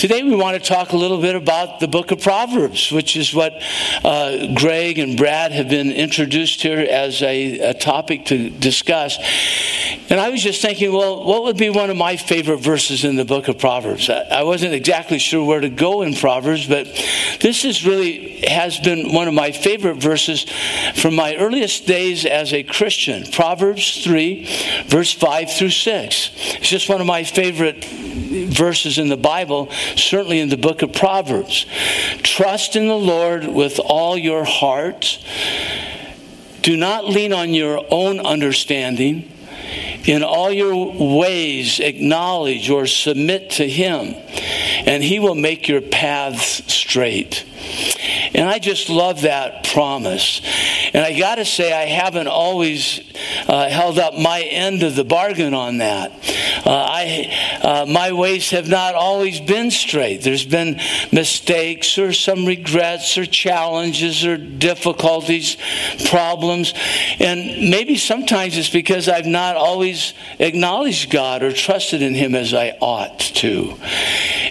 Today 0.00 0.22
we 0.22 0.34
want 0.34 0.56
to 0.56 0.66
talk 0.66 0.92
a 0.92 0.96
little 0.96 1.20
bit 1.20 1.36
about 1.36 1.78
the 1.78 1.86
book 1.86 2.10
of 2.10 2.22
Proverbs, 2.22 2.90
which 2.90 3.18
is 3.18 3.34
what 3.34 3.52
uh, 4.02 4.54
Greg 4.54 4.98
and 4.98 5.14
Brad 5.14 5.52
have 5.52 5.68
been 5.68 5.92
introduced 5.92 6.62
here 6.62 6.78
as 6.78 7.20
a, 7.20 7.58
a 7.58 7.74
topic 7.74 8.24
to 8.24 8.48
discuss. 8.48 9.18
And 10.08 10.18
I 10.18 10.30
was 10.30 10.42
just 10.42 10.62
thinking, 10.62 10.90
well, 10.90 11.22
what 11.22 11.42
would 11.42 11.58
be 11.58 11.68
one 11.68 11.90
of 11.90 11.98
my 11.98 12.16
favorite 12.16 12.60
verses 12.60 13.04
in 13.04 13.16
the 13.16 13.26
book 13.26 13.48
of 13.48 13.58
Proverbs? 13.58 14.08
I 14.08 14.42
wasn't 14.42 14.72
exactly 14.72 15.18
sure 15.18 15.44
where 15.44 15.60
to 15.60 15.68
go 15.68 16.00
in 16.00 16.14
Proverbs, 16.14 16.66
but 16.66 16.86
this 17.42 17.66
is 17.66 17.86
really 17.86 18.40
has 18.46 18.78
been 18.78 19.12
one 19.12 19.28
of 19.28 19.34
my 19.34 19.52
favorite 19.52 19.98
verses 19.98 20.46
from 20.94 21.14
my 21.14 21.36
earliest 21.36 21.86
days 21.86 22.24
as 22.24 22.54
a 22.54 22.62
Christian. 22.62 23.30
Proverbs 23.30 24.02
3, 24.02 24.84
verse 24.86 25.12
5 25.12 25.52
through 25.52 25.70
6. 25.70 26.30
It's 26.56 26.68
just 26.68 26.88
one 26.88 27.02
of 27.02 27.06
my 27.06 27.22
favorite 27.22 27.84
verses 27.84 28.98
in 28.98 29.08
the 29.08 29.16
Bible, 29.16 29.70
certainly 29.96 30.40
in 30.40 30.48
the 30.48 30.56
book 30.56 30.82
of 30.82 30.92
Proverbs. 30.92 31.66
Trust 32.22 32.76
in 32.76 32.88
the 32.88 32.94
Lord 32.94 33.46
with 33.46 33.78
all 33.78 34.16
your 34.16 34.44
heart. 34.44 35.18
Do 36.62 36.76
not 36.76 37.06
lean 37.06 37.32
on 37.32 37.54
your 37.54 37.84
own 37.90 38.20
understanding. 38.20 39.30
In 40.06 40.22
all 40.22 40.50
your 40.50 41.18
ways, 41.18 41.80
acknowledge 41.80 42.70
or 42.70 42.86
submit 42.86 43.50
to 43.50 43.68
Him, 43.68 44.14
and 44.86 45.02
He 45.02 45.18
will 45.18 45.34
make 45.34 45.68
your 45.68 45.80
paths 45.80 46.72
straight. 46.72 47.44
And 48.32 48.48
I 48.48 48.58
just 48.58 48.88
love 48.88 49.22
that 49.22 49.64
promise. 49.64 50.40
And 50.94 51.04
I 51.04 51.18
got 51.18 51.36
to 51.36 51.44
say, 51.44 51.72
I 51.72 51.86
haven't 51.86 52.28
always 52.28 53.00
uh, 53.48 53.68
held 53.68 53.98
up 53.98 54.14
my 54.14 54.40
end 54.40 54.82
of 54.82 54.94
the 54.94 55.04
bargain 55.04 55.52
on 55.52 55.78
that. 55.78 56.12
Uh, 56.64 56.70
I, 56.70 57.60
uh, 57.62 57.86
my 57.86 58.12
ways 58.12 58.50
have 58.50 58.68
not 58.68 58.94
always 58.94 59.40
been 59.40 59.70
straight. 59.70 60.22
There's 60.22 60.44
been 60.44 60.80
mistakes 61.12 61.98
or 61.98 62.12
some 62.12 62.46
regrets 62.46 63.18
or 63.18 63.26
challenges 63.26 64.24
or 64.24 64.36
difficulties, 64.36 65.56
problems. 66.06 66.72
And 67.18 67.70
maybe 67.70 67.96
sometimes 67.96 68.56
it's 68.56 68.70
because 68.70 69.08
I've 69.08 69.26
not 69.26 69.56
always 69.56 69.89
acknowledged 70.38 71.10
God 71.10 71.42
or 71.42 71.52
trusted 71.52 72.02
in 72.02 72.14
Him 72.14 72.34
as 72.34 72.52
I 72.54 72.76
ought 72.80 73.18
to. 73.18 73.76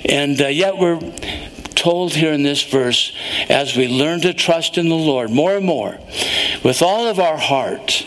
And 0.05 0.41
uh, 0.41 0.47
yet 0.47 0.77
we're 0.77 0.99
told 1.79 2.13
here 2.13 2.33
in 2.33 2.43
this 2.43 2.61
verse 2.61 3.13
as 3.47 3.75
we 3.75 3.87
learn 3.87 4.19
to 4.19 4.33
trust 4.33 4.77
in 4.77 4.89
the 4.89 4.95
Lord 4.95 5.31
more 5.31 5.55
and 5.55 5.65
more 5.65 5.97
with 6.63 6.81
all 6.81 7.07
of 7.07 7.19
our 7.19 7.37
heart 7.37 8.05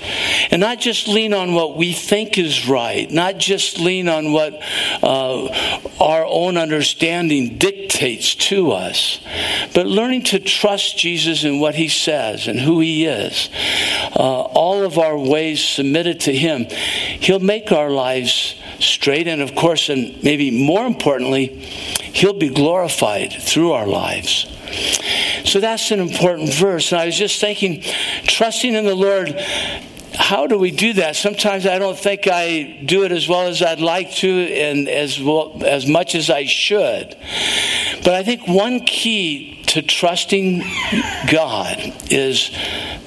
and 0.50 0.60
not 0.60 0.78
just 0.78 1.08
lean 1.08 1.32
on 1.32 1.54
what 1.54 1.76
we 1.76 1.94
think 1.94 2.36
is 2.36 2.68
right, 2.68 3.10
not 3.10 3.38
just 3.38 3.78
lean 3.78 4.08
on 4.08 4.32
what 4.32 4.60
uh, 5.02 5.46
our 5.98 6.26
own 6.26 6.58
understanding 6.58 7.56
dictates 7.56 8.34
to 8.34 8.72
us, 8.72 9.20
but 9.74 9.86
learning 9.86 10.24
to 10.24 10.38
trust 10.38 10.98
Jesus 10.98 11.42
in 11.42 11.58
what 11.58 11.74
he 11.74 11.88
says 11.88 12.48
and 12.48 12.60
who 12.60 12.80
he 12.80 13.06
is. 13.06 13.48
Uh, 14.14 14.42
all 14.42 14.84
of 14.84 14.98
our 14.98 15.18
ways 15.18 15.64
submitted 15.64 16.20
to 16.20 16.34
him, 16.34 16.66
he'll 17.20 17.40
make 17.40 17.72
our 17.72 17.88
lives 17.88 18.54
straight. 18.80 19.26
And 19.26 19.40
of 19.40 19.54
course, 19.54 19.88
and 19.88 20.22
maybe 20.22 20.50
more 20.50 20.84
importantly, 20.84 21.66
He'll 22.12 22.32
be 22.32 22.50
glorified 22.50 23.32
through 23.32 23.72
our 23.72 23.86
lives. 23.86 24.46
So 25.44 25.60
that's 25.60 25.90
an 25.90 26.00
important 26.00 26.52
verse. 26.52 26.92
And 26.92 27.00
I 27.00 27.06
was 27.06 27.16
just 27.16 27.40
thinking, 27.40 27.82
trusting 28.24 28.74
in 28.74 28.84
the 28.84 28.94
Lord, 28.94 29.34
how 30.14 30.46
do 30.46 30.58
we 30.58 30.70
do 30.70 30.92
that? 30.94 31.16
Sometimes 31.16 31.66
I 31.66 31.78
don't 31.78 31.98
think 31.98 32.26
I 32.26 32.80
do 32.84 33.04
it 33.04 33.12
as 33.12 33.28
well 33.28 33.46
as 33.46 33.62
I'd 33.62 33.80
like 33.80 34.12
to 34.16 34.28
and 34.28 34.88
as 34.88 35.20
well, 35.20 35.62
as 35.64 35.86
much 35.86 36.14
as 36.14 36.30
I 36.30 36.44
should. 36.44 37.16
But 38.04 38.14
I 38.14 38.22
think 38.22 38.46
one 38.46 38.80
key 38.80 39.62
to 39.68 39.80
trusting 39.80 40.62
God 41.30 41.78
is 42.10 42.50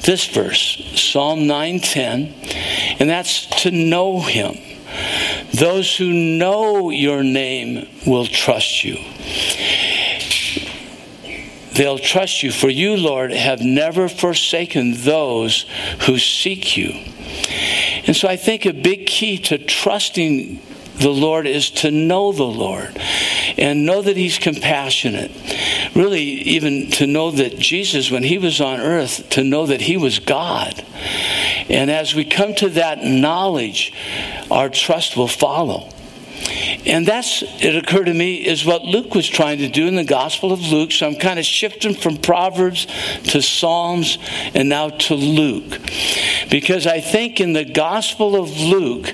this 0.02 0.26
verse, 0.26 0.84
Psalm 0.96 1.48
9:10, 1.48 2.34
and 3.00 3.10
that's 3.10 3.46
to 3.64 3.72
know 3.72 4.22
him. 4.22 4.58
Those 5.58 5.96
who 5.96 6.12
know 6.12 6.90
your 6.90 7.24
name 7.24 7.88
will 8.06 8.26
trust 8.26 8.84
you. 8.84 8.98
They'll 11.76 12.00
trust 12.00 12.44
you, 12.44 12.52
for 12.52 12.70
you, 12.70 12.98
Lord, 12.98 13.32
have 13.32 13.62
never 13.62 14.10
forsaken 14.10 14.94
those 15.04 15.66
who 16.02 16.20
seek 16.20 16.76
you. 16.76 16.92
And 18.08 18.16
so 18.16 18.28
I 18.28 18.36
think 18.36 18.66
a 18.66 18.74
big 18.74 19.08
key 19.08 19.38
to 19.40 19.58
trusting 19.58 20.62
the 21.00 21.10
Lord 21.10 21.48
is 21.48 21.70
to 21.72 21.92
know 21.92 22.32
the 22.32 22.44
Lord 22.44 22.98
and 23.58 23.86
know 23.86 24.02
that 24.02 24.18
He's 24.18 24.38
compassionate. 24.38 25.32
Really, 25.96 26.24
even 26.24 26.92
to 26.92 27.08
know 27.08 27.32
that 27.32 27.58
Jesus, 27.58 28.12
when 28.12 28.24
He 28.24 28.38
was 28.38 28.62
on 28.62 28.80
earth, 28.80 29.30
to 29.32 29.44
know 29.44 29.66
that 29.66 29.82
He 29.82 29.98
was 29.98 30.20
God. 30.20 30.86
And 31.70 31.90
as 31.90 32.14
we 32.14 32.26
come 32.26 32.54
to 32.56 32.70
that 32.70 33.04
knowledge, 33.04 33.94
our 34.52 34.70
trust 34.70 35.18
will 35.18 35.28
follow. 35.28 35.90
And 36.86 37.06
that's, 37.06 37.44
it 37.44 37.76
occurred 37.76 38.06
to 38.06 38.14
me, 38.14 38.36
is 38.36 38.66
what 38.66 38.84
Luke 38.84 39.16
was 39.16 39.28
trying 39.28 39.58
to 39.60 39.68
do 39.68 39.88
in 39.88 39.96
the 39.96 40.04
Gospel 40.04 40.52
of 40.52 40.60
Luke. 40.62 40.92
So 40.92 41.08
I'm 41.08 41.16
kind 41.16 41.40
of 41.40 41.46
shifting 41.46 41.96
from 41.96 42.18
Proverbs 42.18 42.88
to 43.26 43.42
Psalms 43.42 44.18
and 44.54 44.70
now 44.70 44.90
to 44.90 45.16
Luke. 45.16 45.80
Because 46.52 46.86
I 46.86 47.02
think 47.02 47.42
in 47.42 47.54
the 47.54 47.66
Gospel 47.66 48.36
of 48.36 48.60
Luke, 48.60 49.14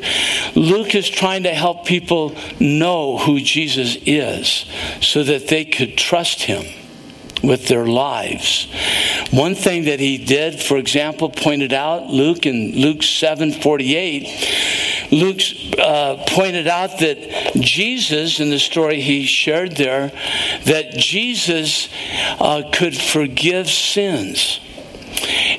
Luke 0.55 0.95
is 0.95 1.09
trying 1.09 1.43
to 1.43 1.53
help 1.53 1.85
people 1.85 2.35
know 2.59 3.17
who 3.17 3.39
Jesus 3.39 3.97
is 4.05 4.65
so 5.01 5.23
that 5.23 5.47
they 5.47 5.63
could 5.65 5.97
trust 5.97 6.43
him 6.43 6.65
with 7.43 7.67
their 7.67 7.85
lives. 7.85 8.67
One 9.31 9.55
thing 9.55 9.85
that 9.85 9.99
he 9.99 10.17
did, 10.17 10.59
for 10.59 10.77
example, 10.77 11.29
pointed 11.29 11.73
out 11.73 12.07
Luke 12.07 12.45
in 12.45 12.73
Luke 12.75 13.03
7 13.03 13.51
48, 13.51 15.00
Luke 15.11 15.41
uh, 15.77 16.23
pointed 16.27 16.67
out 16.67 16.99
that 16.99 17.53
Jesus, 17.55 18.39
in 18.39 18.49
the 18.49 18.59
story 18.59 19.01
he 19.01 19.25
shared 19.25 19.75
there, 19.75 20.11
that 20.65 20.93
Jesus 20.97 21.89
uh, 22.39 22.63
could 22.71 22.97
forgive 22.97 23.69
sins. 23.69 24.59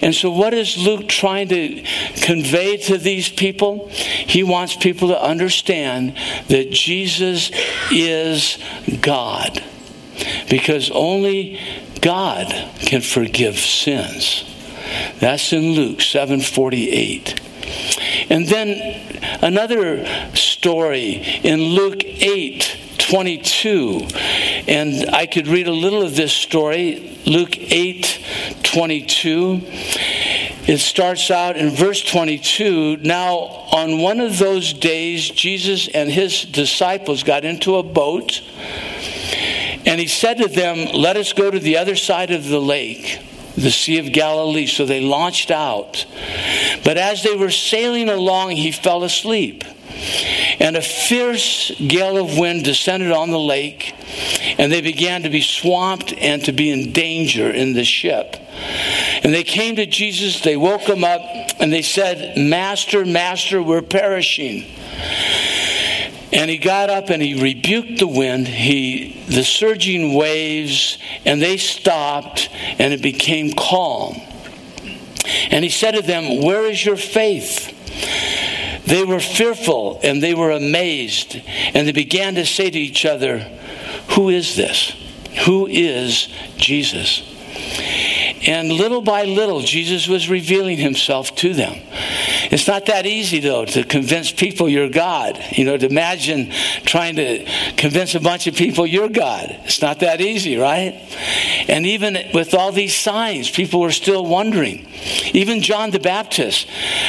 And 0.00 0.14
so, 0.14 0.30
what 0.30 0.54
is 0.54 0.78
Luke 0.78 1.06
trying 1.08 1.48
to 1.48 1.84
convey 2.22 2.78
to 2.78 2.98
these 2.98 3.28
people? 3.28 3.88
He 3.88 4.42
wants 4.42 4.74
people 4.74 5.08
to 5.08 5.22
understand 5.22 6.16
that 6.48 6.70
Jesus 6.70 7.50
is 7.90 8.58
God 9.00 9.62
because 10.48 10.90
only 10.90 11.60
God 12.00 12.48
can 12.80 13.00
forgive 13.00 13.58
sins. 13.58 14.44
That's 15.20 15.52
in 15.52 15.72
Luke 15.72 16.00
7:48. 16.00 17.41
And 18.30 18.46
then 18.46 19.40
another 19.42 20.04
story 20.34 21.22
in 21.42 21.60
Luke 21.60 22.02
8 22.04 22.78
22. 22.98 24.06
And 24.68 25.10
I 25.10 25.26
could 25.26 25.48
read 25.48 25.66
a 25.66 25.72
little 25.72 26.02
of 26.02 26.16
this 26.16 26.32
story, 26.32 27.18
Luke 27.26 27.58
8 27.58 28.24
22. 28.62 29.60
It 30.64 30.78
starts 30.78 31.30
out 31.30 31.56
in 31.56 31.70
verse 31.70 32.02
22. 32.02 32.98
Now, 32.98 33.34
on 33.72 33.98
one 33.98 34.20
of 34.20 34.38
those 34.38 34.72
days, 34.72 35.28
Jesus 35.28 35.88
and 35.88 36.10
his 36.10 36.44
disciples 36.44 37.24
got 37.24 37.44
into 37.44 37.76
a 37.76 37.82
boat 37.82 38.40
and 39.84 40.00
he 40.00 40.06
said 40.06 40.38
to 40.38 40.48
them, 40.48 40.94
Let 40.94 41.16
us 41.16 41.32
go 41.32 41.50
to 41.50 41.58
the 41.58 41.76
other 41.76 41.96
side 41.96 42.30
of 42.30 42.46
the 42.48 42.60
lake, 42.60 43.20
the 43.56 43.70
Sea 43.70 43.98
of 43.98 44.12
Galilee. 44.12 44.66
So 44.66 44.86
they 44.86 45.00
launched 45.00 45.50
out. 45.50 46.06
But 46.84 46.96
as 46.96 47.22
they 47.22 47.36
were 47.36 47.50
sailing 47.50 48.08
along, 48.08 48.52
he 48.52 48.72
fell 48.72 49.04
asleep. 49.04 49.64
And 50.58 50.76
a 50.76 50.82
fierce 50.82 51.70
gale 51.78 52.16
of 52.16 52.38
wind 52.38 52.64
descended 52.64 53.12
on 53.12 53.30
the 53.30 53.38
lake, 53.38 53.94
and 54.58 54.72
they 54.72 54.80
began 54.80 55.22
to 55.22 55.28
be 55.28 55.42
swamped 55.42 56.12
and 56.14 56.44
to 56.44 56.52
be 56.52 56.70
in 56.70 56.92
danger 56.92 57.50
in 57.50 57.74
the 57.74 57.84
ship. 57.84 58.36
And 59.22 59.32
they 59.32 59.44
came 59.44 59.76
to 59.76 59.86
Jesus, 59.86 60.40
they 60.40 60.56
woke 60.56 60.82
him 60.82 61.04
up, 61.04 61.20
and 61.60 61.72
they 61.72 61.82
said, 61.82 62.36
Master, 62.36 63.04
Master, 63.04 63.62
we're 63.62 63.82
perishing. 63.82 64.64
And 66.32 66.50
he 66.50 66.56
got 66.56 66.88
up 66.88 67.10
and 67.10 67.22
he 67.22 67.40
rebuked 67.40 67.98
the 67.98 68.06
wind, 68.06 68.48
he 68.48 69.22
the 69.28 69.44
surging 69.44 70.14
waves, 70.14 70.98
and 71.26 71.42
they 71.42 71.58
stopped 71.58 72.48
and 72.78 72.94
it 72.94 73.02
became 73.02 73.52
calm. 73.52 74.20
And 75.50 75.62
he 75.62 75.70
said 75.70 75.92
to 75.92 76.02
them, 76.02 76.42
Where 76.42 76.64
is 76.64 76.84
your 76.84 76.96
faith? 76.96 77.78
They 78.86 79.04
were 79.04 79.20
fearful 79.20 80.00
and 80.02 80.22
they 80.22 80.34
were 80.34 80.50
amazed, 80.50 81.40
and 81.74 81.86
they 81.86 81.92
began 81.92 82.34
to 82.36 82.46
say 82.46 82.70
to 82.70 82.78
each 82.78 83.04
other, 83.04 83.40
Who 84.10 84.28
is 84.28 84.56
this? 84.56 84.96
Who 85.44 85.66
is 85.66 86.28
Jesus? 86.56 87.22
And 88.46 88.72
little 88.72 89.02
by 89.02 89.24
little, 89.24 89.60
Jesus 89.60 90.08
was 90.08 90.28
revealing 90.28 90.78
himself 90.78 91.34
to 91.36 91.54
them. 91.54 91.80
It's 92.52 92.68
not 92.68 92.84
that 92.86 93.06
easy, 93.06 93.40
though, 93.40 93.64
to 93.64 93.82
convince 93.82 94.30
people 94.30 94.68
you're 94.68 94.90
God. 94.90 95.42
You 95.52 95.64
know, 95.64 95.78
to 95.78 95.86
imagine 95.86 96.50
trying 96.84 97.16
to 97.16 97.46
convince 97.78 98.14
a 98.14 98.20
bunch 98.20 98.46
of 98.46 98.54
people 98.54 98.86
you're 98.86 99.08
God. 99.08 99.56
It's 99.64 99.80
not 99.80 100.00
that 100.00 100.20
easy, 100.20 100.58
right? 100.58 101.00
And 101.66 101.86
even 101.86 102.18
with 102.34 102.52
all 102.52 102.70
these 102.70 102.94
signs, 102.94 103.50
people 103.50 103.80
were 103.80 103.90
still 103.90 104.26
wondering. 104.26 104.86
Even 105.32 105.62
John 105.62 105.92
the 105.92 105.98
Baptist, 105.98 106.68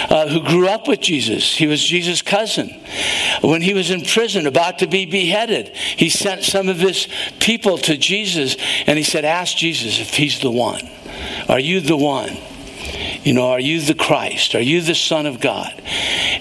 uh, 0.10 0.30
who 0.30 0.40
grew 0.40 0.70
up 0.70 0.88
with 0.88 1.02
Jesus, 1.02 1.58
he 1.58 1.68
was 1.68 1.84
Jesus' 1.84 2.22
cousin. 2.22 2.70
When 3.42 3.62
he 3.62 3.74
was 3.74 3.92
in 3.92 4.06
prison, 4.06 4.48
about 4.48 4.80
to 4.80 4.88
be 4.88 5.06
beheaded, 5.06 5.76
he 5.76 6.10
sent 6.10 6.44
some 6.44 6.70
of 6.70 6.80
his 6.80 7.10
people 7.42 7.78
to 7.80 7.98
Jesus 7.98 8.56
and 8.88 8.98
he 8.98 9.04
said, 9.04 9.26
Ask 9.26 9.58
Jesus 9.58 10.00
if 10.00 10.14
he's 10.14 10.40
the 10.40 10.52
one. 10.52 10.90
Are 11.50 11.60
you 11.60 11.82
the 11.82 11.98
one? 11.98 12.38
You 13.24 13.34
know, 13.34 13.52
are 13.52 13.60
you 13.60 13.80
the 13.80 13.94
Christ? 13.94 14.54
Are 14.54 14.62
you 14.62 14.82
the 14.82 14.96
Son 14.96 15.26
of 15.26 15.40
God? 15.40 15.74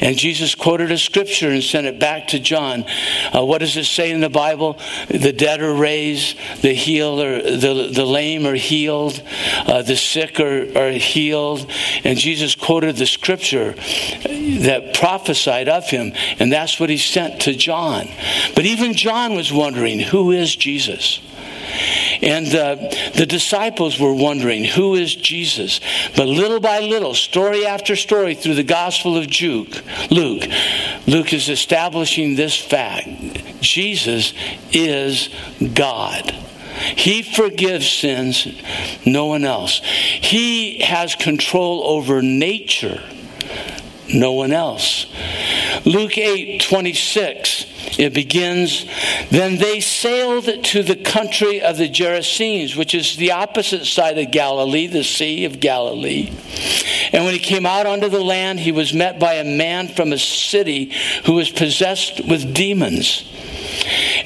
And 0.01 0.19
Jesus 0.19 0.57
quoted 0.57 0.91
a 0.91 0.99
scripture 0.99 1.49
and 1.49 1.63
sent 1.63 1.87
it 1.87 2.01
back 2.01 2.29
to 2.29 2.41
John. 2.41 2.85
Uh, 3.33 3.45
what 3.45 3.59
does 3.59 3.77
it 3.77 3.85
say 3.85 4.11
in 4.11 4.21
the 4.21 4.29
Bible? 4.29 4.79
The 5.09 5.33
dead 5.33 5.63
are 5.63 5.75
raised, 5.75 6.37
the 6.61 6.73
healed 6.73 7.21
are, 7.21 7.43
the, 7.43 7.91
the 7.93 8.05
lame 8.05 8.47
are 8.47 8.55
healed, 8.55 9.23
uh, 9.67 9.83
the 9.83 9.97
sick 9.97 10.41
are, 10.41 10.77
are 10.77 10.91
healed. 10.91 11.71
And 12.03 12.19
Jesus 12.19 12.57
quoted 12.57 12.97
the 12.97 13.07
scripture 13.07 13.75
that 14.23 14.95
prophesied 14.95 15.69
of 15.69 15.89
him, 15.89 16.13
and 16.41 16.53
that's 16.53 16.81
what 16.81 16.91
he 16.91 16.99
sent 16.99 17.43
to 17.43 17.55
John. 17.55 18.09
But 18.57 18.67
even 18.67 18.95
John 18.95 19.35
was 19.35 19.53
wondering, 19.53 20.01
who 20.01 20.33
is 20.33 20.55
Jesus? 20.57 21.21
And 22.23 22.47
uh, 22.55 22.77
the 23.17 23.27
disciples 23.27 23.99
were 23.99 24.15
wondering, 24.15 24.65
who 24.65 24.95
is 24.95 25.15
Jesus? 25.15 25.81
But 26.17 26.29
little 26.29 26.61
by 26.61 26.79
little, 26.79 27.15
story 27.15 27.67
after 27.67 27.97
story 27.97 28.37
through 28.37 28.55
the 28.55 28.63
Gospel 28.63 29.17
of 29.17 29.27
Luke, 29.41 29.83
Luke, 30.11 30.45
Luke 31.07 31.33
is 31.33 31.49
establishing 31.49 32.37
this 32.37 32.57
fact 32.57 33.09
Jesus 33.61 34.35
is 34.73 35.31
God. 35.75 36.31
He 36.97 37.23
forgives 37.23 37.89
sins, 37.89 38.47
no 39.05 39.27
one 39.27 39.45
else. 39.45 39.81
He 39.81 40.81
has 40.81 41.15
control 41.15 41.85
over 41.85 42.23
nature, 42.23 43.03
no 44.13 44.33
one 44.33 44.53
else. 44.53 45.07
Luke 45.85 46.17
8 46.17 46.61
26 46.61 47.67
it 47.99 48.15
begins, 48.15 48.87
then 49.31 49.57
they 49.57 49.81
sailed 49.81 50.65
to 50.65 50.83
the 50.83 50.97
country 50.97 51.61
of 51.61 51.77
the 51.77 51.89
Gerasenes, 51.89 52.77
which 52.77 52.95
is 52.95 53.17
the 53.17 53.33
opposite 53.33 53.87
side 53.87 54.19
of 54.19 54.31
Galilee, 54.31 54.87
the 54.87 55.05
Sea 55.05 55.45
of 55.45 55.61
Galilee. 55.61 56.33
And 57.13 57.25
when 57.25 57.35
he 57.35 57.41
came 57.41 57.67
out 57.67 57.87
onto 57.87 58.09
the 58.09 58.23
land, 58.23 58.61
he 58.61 58.73
was 58.73 58.95
met 58.95 59.19
by 59.19 59.35
a 59.35 59.45
man 59.45 59.89
from 59.89 60.13
a 60.13 60.19
city 60.19 60.93
who 61.27 61.35
was 61.35 61.51
possessed 61.51 62.25
with 62.27 62.55
demons 62.55 63.29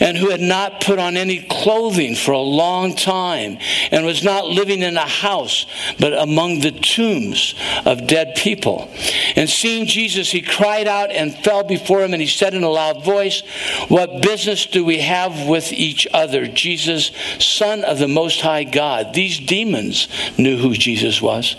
and 0.00 0.16
who 0.16 0.30
had 0.30 0.40
not 0.40 0.80
put 0.80 0.98
on 0.98 1.16
any 1.16 1.38
clothing 1.38 2.14
for 2.14 2.32
a 2.32 2.38
long 2.38 2.94
time 2.94 3.58
and 3.90 4.04
was 4.04 4.22
not 4.22 4.46
living 4.46 4.82
in 4.82 4.96
a 4.96 5.06
house 5.06 5.66
but 5.98 6.12
among 6.12 6.60
the 6.60 6.72
tombs 6.72 7.54
of 7.84 8.06
dead 8.06 8.34
people. 8.36 8.90
And 9.34 9.48
seeing 9.48 9.86
Jesus, 9.86 10.30
he 10.30 10.42
cried 10.42 10.86
out 10.86 11.10
and 11.10 11.34
fell 11.34 11.64
before 11.64 12.02
him 12.02 12.12
and 12.12 12.22
he 12.22 12.28
said 12.28 12.54
in 12.54 12.62
a 12.62 12.68
loud 12.68 13.04
voice, 13.04 13.42
What 13.88 14.22
business 14.22 14.66
do 14.66 14.84
we 14.84 14.98
have 15.00 15.46
with 15.46 15.72
each 15.72 16.06
other? 16.12 16.46
Jesus, 16.46 17.10
Son 17.38 17.84
of 17.84 17.98
the 17.98 18.08
Most 18.08 18.40
High 18.40 18.64
God. 18.64 19.14
These 19.14 19.40
demons 19.40 20.08
knew 20.38 20.56
who 20.56 20.74
Jesus 20.74 21.20
was. 21.22 21.56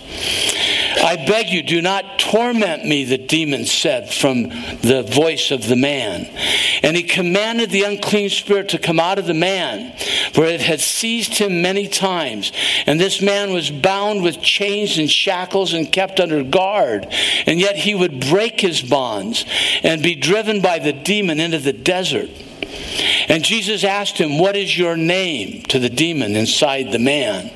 I 1.04 1.16
beg 1.28 1.50
you, 1.50 1.64
do 1.64 1.82
not 1.82 2.20
torment 2.20 2.86
me, 2.86 3.04
the 3.04 3.18
demon 3.18 3.66
said 3.66 4.12
from 4.12 4.50
the 4.82 5.06
voice 5.08 5.52
of 5.52 5.68
the 5.68 5.76
man. 5.76 6.26
And 6.84 6.96
he 6.96 7.04
commanded 7.04 7.70
the 7.70 7.86
spirit 8.30 8.70
to 8.70 8.78
come 8.78 9.00
out 9.00 9.20
of 9.20 9.26
the 9.26 9.34
man, 9.34 9.98
for 10.34 10.46
it 10.46 10.62
had 10.62 10.80
seized 10.80 11.38
him 11.38 11.62
many 11.62 11.88
times. 11.88 12.52
And 12.86 13.00
this 13.00 13.22
man 13.22 13.54
was 13.54 13.70
bound 13.70 14.24
with 14.24 14.42
chains 14.42 14.98
and 14.98 15.10
shackles 15.10 15.74
and 15.74 15.92
kept 15.92 16.20
under 16.20 16.44
guard. 16.44 17.08
And 17.46 17.60
yet 17.60 17.76
he 17.76 17.96
would 17.96 18.20
break 18.30 18.60
his 18.60 18.82
bonds 18.82 19.46
and 19.84 20.02
be 20.02 20.16
driven 20.16 20.62
by 20.62 20.80
the 20.80 20.94
demon 20.94 21.40
into 21.40 21.60
the 21.60 21.74
desert. 21.74 22.30
And 23.30 23.44
Jesus 23.44 23.84
asked 23.84 24.18
him, 24.18 24.40
What 24.40 24.56
is 24.56 24.78
your 24.78 24.96
name? 24.96 25.64
to 25.64 25.80
the 25.80 25.90
demon 25.90 26.36
inside 26.36 26.92
the 26.92 27.00
man. 27.00 27.52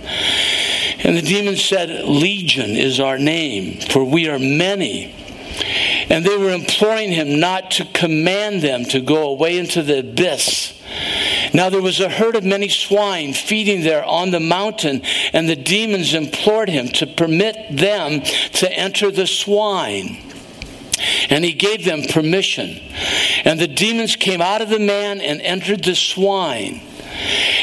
And 1.03 1.17
the 1.17 1.21
demon 1.21 1.55
said, 1.55 2.05
Legion 2.05 2.71
is 2.71 2.99
our 2.99 3.17
name, 3.17 3.79
for 3.79 4.03
we 4.03 4.27
are 4.27 4.39
many. 4.39 5.15
And 6.11 6.25
they 6.25 6.35
were 6.35 6.51
imploring 6.51 7.11
him 7.11 7.39
not 7.39 7.71
to 7.71 7.85
command 7.85 8.61
them 8.61 8.83
to 8.85 8.99
go 8.99 9.29
away 9.29 9.57
into 9.57 9.81
the 9.81 9.99
abyss. 9.99 10.77
Now 11.53 11.69
there 11.69 11.81
was 11.81 12.01
a 12.01 12.09
herd 12.09 12.35
of 12.35 12.43
many 12.43 12.67
swine 12.67 13.31
feeding 13.31 13.81
there 13.81 14.03
on 14.03 14.31
the 14.31 14.41
mountain, 14.41 15.03
and 15.31 15.47
the 15.47 15.55
demons 15.55 16.13
implored 16.13 16.67
him 16.67 16.89
to 16.89 17.07
permit 17.07 17.55
them 17.71 18.23
to 18.55 18.69
enter 18.69 19.09
the 19.09 19.25
swine. 19.25 20.17
And 21.29 21.45
he 21.45 21.53
gave 21.53 21.85
them 21.85 22.03
permission. 22.03 22.81
And 23.45 23.57
the 23.57 23.69
demons 23.69 24.17
came 24.17 24.41
out 24.41 24.61
of 24.61 24.67
the 24.67 24.79
man 24.79 25.21
and 25.21 25.39
entered 25.39 25.85
the 25.85 25.95
swine. 25.95 26.81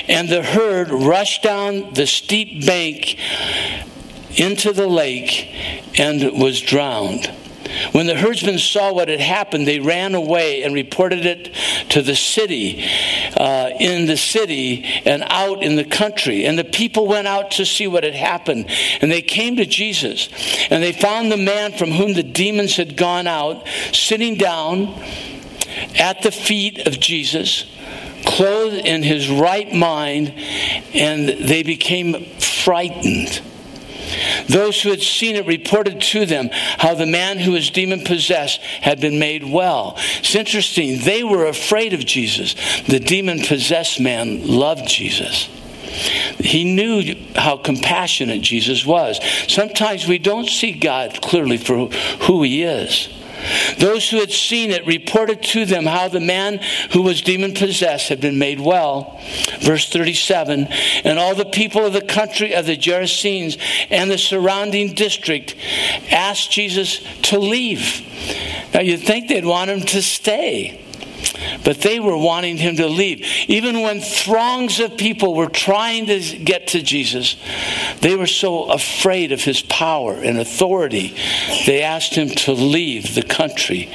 And 0.09 0.27
the 0.31 0.43
herd 0.43 0.89
rushed 0.89 1.43
down 1.43 1.93
the 1.93 2.07
steep 2.07 2.65
bank 2.65 3.19
into 4.39 4.73
the 4.73 4.89
lake 4.89 5.55
and 5.99 6.41
was 6.41 6.63
drowned. 6.63 7.31
When 7.93 8.07
the 8.07 8.15
herdsmen 8.15 8.59
saw 8.59 8.93
what 8.93 9.09
had 9.09 9.21
happened, 9.21 9.67
they 9.67 9.81
ran 9.81 10.15
away 10.15 10.63
and 10.63 10.75
reported 10.75 11.27
it 11.27 11.55
to 11.91 12.03
the 12.03 12.17
city, 12.17 12.85
uh, 13.37 13.71
in 13.79 14.07
the 14.07 14.17
city 14.17 14.85
and 15.05 15.25
out 15.27 15.63
in 15.63 15.77
the 15.77 15.85
country. 15.85 16.45
And 16.45 16.59
the 16.59 16.65
people 16.65 17.07
went 17.07 17.27
out 17.27 17.53
to 17.53 17.65
see 17.65 17.87
what 17.87 18.05
had 18.05 18.15
happened. 18.15 18.67
And 19.01 19.11
they 19.11 19.23
came 19.23 19.57
to 19.57 19.67
Jesus, 19.67 20.29
and 20.71 20.83
they 20.83 20.93
found 20.93 21.31
the 21.31 21.37
man 21.37 21.73
from 21.73 21.91
whom 21.91 22.15
the 22.15 22.23
demons 22.23 22.77
had 22.77 22.97
gone 22.97 23.27
out 23.27 23.67
sitting 23.93 24.37
down 24.37 24.95
at 25.99 26.23
the 26.23 26.31
feet 26.31 26.87
of 26.87 26.99
Jesus, 26.99 27.65
clothed 28.25 28.87
in 28.87 29.03
his 29.03 29.29
right 29.31 29.73
mind, 29.73 30.33
and 30.95 31.29
they 31.29 31.63
became 31.63 32.25
frightened. 32.37 33.41
Those 34.49 34.81
who 34.81 34.91
had 34.91 35.03
seen 35.03 35.37
it 35.37 35.47
reported 35.47 36.01
to 36.01 36.27
them 36.27 36.51
how 36.53 36.95
the 36.95 37.07
man 37.07 37.39
who 37.39 37.53
was 37.53 37.71
demon 37.71 38.05
possessed 38.05 38.61
had 38.61 39.01
been 39.01 39.19
made 39.19 39.45
well. 39.45 39.95
It's 40.19 40.35
interesting, 40.35 41.01
they 41.01 41.23
were 41.23 41.47
afraid 41.47 41.93
of 41.93 42.05
Jesus. 42.05 42.55
The 42.83 43.01
demon 43.01 43.41
possessed 43.41 44.01
man 44.01 44.47
loved 44.47 44.89
Jesus. 44.89 45.49
He 46.39 46.65
knew 46.65 47.17
how 47.35 47.57
compassionate 47.57 48.43
Jesus 48.43 48.85
was. 48.85 49.21
Sometimes 49.49 50.07
we 50.07 50.19
don't 50.19 50.49
see 50.49 50.73
God 50.73 51.21
clearly 51.21 51.57
for 51.57 51.89
who 52.27 52.43
he 52.43 52.63
is. 52.63 53.09
Those 53.79 54.09
who 54.09 54.19
had 54.19 54.31
seen 54.31 54.71
it 54.71 54.87
reported 54.87 55.43
to 55.43 55.65
them 55.65 55.87
how 55.87 56.09
the 56.09 56.21
man 56.21 56.61
who 56.93 57.03
was 57.03 57.23
demon 57.23 57.55
possessed 57.55 58.09
had 58.09 58.21
been 58.21 58.39
made 58.39 58.61
well. 58.61 59.21
Verse 59.61 59.89
37 59.89 60.67
And 61.05 61.19
all 61.19 61.35
the 61.35 61.45
people 61.45 61.85
of 61.85 61.93
the 61.93 62.03
country 62.03 62.55
of 62.55 62.67
the 62.67 62.77
Gerasenes 62.77 63.59
and 63.91 64.11
the 64.11 64.19
surrounding 64.19 64.95
district 64.95 65.55
asked 66.11 66.51
Jesus 66.51 67.01
to 67.23 67.39
leave. 67.39 68.03
Now 68.75 68.81
you'd 68.81 68.99
think 68.99 69.29
they'd 69.29 69.45
want 69.45 69.71
him 69.71 69.81
to 69.81 70.03
stay. 70.03 70.88
But 71.65 71.83
they 71.83 72.01
were 72.01 72.17
wanting 72.17 72.57
him 72.57 72.77
to 72.77 72.87
leave. 72.87 73.27
Even 73.49 73.83
when 73.83 74.01
throngs 74.01 74.81
of 74.81 74.97
people 74.97 75.35
were 75.35 75.49
trying 75.49 76.07
to 76.07 76.21
get 76.39 76.69
to 76.69 76.83
Jesus, 76.83 77.37
they 78.01 78.17
were 78.17 78.27
so 78.27 78.65
afraid 78.71 79.33
of 79.33 79.43
his 79.43 79.63
power 79.63 80.15
and 80.15 80.39
authority, 80.39 81.15
they 81.67 81.83
asked 81.83 82.15
him 82.15 82.29
to 82.29 82.53
leave 82.53 83.15
the 83.15 83.23
country. 83.23 83.91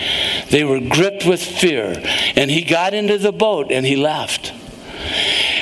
They 0.49 0.63
were 0.63 0.79
gripped 0.79 1.25
with 1.25 1.41
fear, 1.41 2.01
and 2.35 2.51
he 2.51 2.63
got 2.63 2.93
into 2.93 3.17
the 3.17 3.31
boat 3.31 3.71
and 3.71 3.85
he 3.85 3.95
left. 3.95 4.53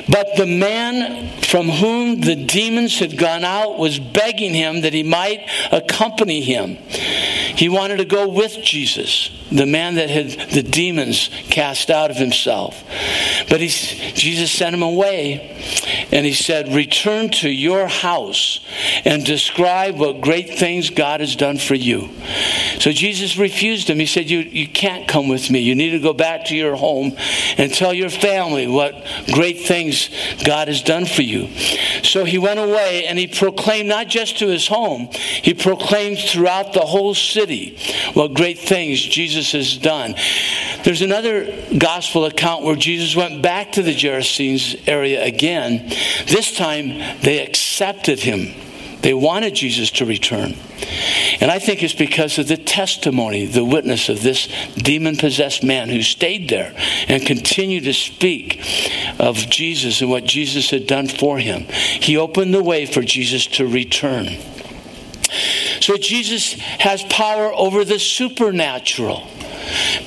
But 0.10 0.36
the 0.36 0.46
man 0.46 1.30
from 1.42 1.70
whom 1.70 2.22
the 2.22 2.36
demons 2.36 3.00
had 3.00 3.18
gone 3.18 3.44
out 3.44 3.78
was 3.78 4.00
begging 4.00 4.54
him 4.54 4.82
that 4.82 4.94
he 4.94 5.04
might 5.04 5.48
accompany 5.72 6.42
him. 6.42 6.78
He 7.56 7.70
wanted 7.70 7.98
to 7.98 8.06
go 8.06 8.28
with 8.28 8.58
Jesus, 8.64 9.30
the 9.52 9.66
man 9.66 9.96
that 9.96 10.10
had 10.10 10.52
the 10.52 10.64
demons 10.64 11.30
cast 11.50 11.90
out 11.90 12.10
of 12.10 12.18
himself. 12.18 12.84
But 13.50 13.60
he, 13.60 13.68
Jesus 14.14 14.52
sent 14.52 14.74
him 14.74 14.84
away. 14.84 15.58
and 16.12 16.26
he 16.26 16.34
said, 16.34 16.74
Return 16.74 17.30
to 17.30 17.50
your 17.50 17.88
house 17.88 18.60
and 19.06 19.26
describe 19.26 19.98
what 19.98 20.22
great 20.22 20.58
things 20.58 20.90
God 20.90 21.20
has 21.20 21.36
done 21.36 21.58
for 21.58 21.76
you. 21.76 22.10
So 22.80 22.92
Jesus 22.92 23.38
refused 23.38 23.90
him. 23.90 24.00
He 24.00 24.06
said, 24.06 24.30
You, 24.30 24.40
you 24.40 24.68
can't 24.68 25.08
come 25.08 25.28
with 25.28 25.50
me. 25.50 25.60
You 25.60 25.76
need 25.76 25.92
to 25.92 26.00
go 26.00 26.14
back 26.14 26.46
to 26.46 26.56
your 26.56 26.76
home 26.76 27.14
and 27.58 27.74
tell 27.74 27.94
your 27.94 28.10
family 28.10 28.68
what 28.68 29.06
great 29.34 29.62
things 29.62 30.10
God 30.44 30.68
has 30.68 30.82
done 30.82 31.06
for 31.06 31.22
you. 31.22 31.50
So 32.04 32.24
he 32.24 32.38
went 32.38 32.60
away 32.60 33.06
and 33.06 33.20
he 33.20 33.28
proclaimed 33.28 33.90
not 33.90 34.08
just 34.08 34.40
to 34.40 34.48
his 34.48 34.68
home, 34.68 35.10
he 35.12 35.54
proclaimed 35.54 36.20
throughout 36.20 36.74
the 36.74 36.82
whole 36.82 37.14
city 37.14 37.41
what 38.14 38.34
great 38.34 38.60
things 38.60 39.02
Jesus 39.02 39.52
has 39.54 39.78
done. 39.78 40.16
There's 40.84 41.02
another 41.02 41.54
gospel 41.78 42.26
account 42.26 42.64
where 42.64 42.76
Jesus 42.76 43.16
went 43.16 43.42
back 43.42 43.74
to 43.74 43.84
the 43.84 43.96
Gerasenes 43.96 44.88
area 44.88 45.24
again. 45.24 45.90
This 46.28 46.56
time 46.56 47.20
they 47.22 47.46
accepted 47.46 48.20
him. 48.20 48.54
They 49.02 49.14
wanted 49.14 49.56
Jesus 49.56 49.90
to 49.92 50.06
return. 50.06 50.56
And 51.40 51.50
I 51.50 51.58
think 51.58 51.82
it's 51.82 51.94
because 51.94 52.38
of 52.38 52.48
the 52.48 52.58
testimony, 52.58 53.46
the 53.46 53.66
witness 53.66 54.10
of 54.10 54.22
this 54.22 54.48
demon 54.76 55.18
possessed 55.18 55.64
man 55.64 55.90
who 55.90 56.04
stayed 56.04 56.50
there 56.50 56.76
and 57.08 57.26
continued 57.26 57.86
to 57.86 57.94
speak 57.94 58.62
of 59.20 59.38
Jesus 59.50 60.02
and 60.02 60.10
what 60.10 60.26
Jesus 60.26 60.70
had 60.70 60.86
done 60.86 61.08
for 61.08 61.40
him. 61.40 61.62
He 61.64 62.18
opened 62.18 62.54
the 62.54 62.64
way 62.64 62.86
for 62.86 63.02
Jesus 63.02 63.48
to 63.48 63.66
return. 63.66 64.38
So 65.92 65.98
Jesus 65.98 66.54
has 66.54 67.04
power 67.04 67.52
over 67.54 67.84
the 67.84 68.00
supernatural 68.00 69.28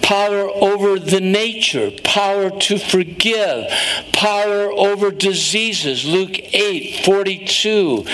power 0.03 0.51
over 0.51 0.99
the 0.99 1.21
nature, 1.21 1.91
power 2.05 2.51
to 2.51 2.79
forgive, 2.79 3.71
power 4.13 4.71
over 4.73 5.11
diseases. 5.11 6.05
Luke 6.05 6.39
8 6.53 7.05
42. 7.05 8.05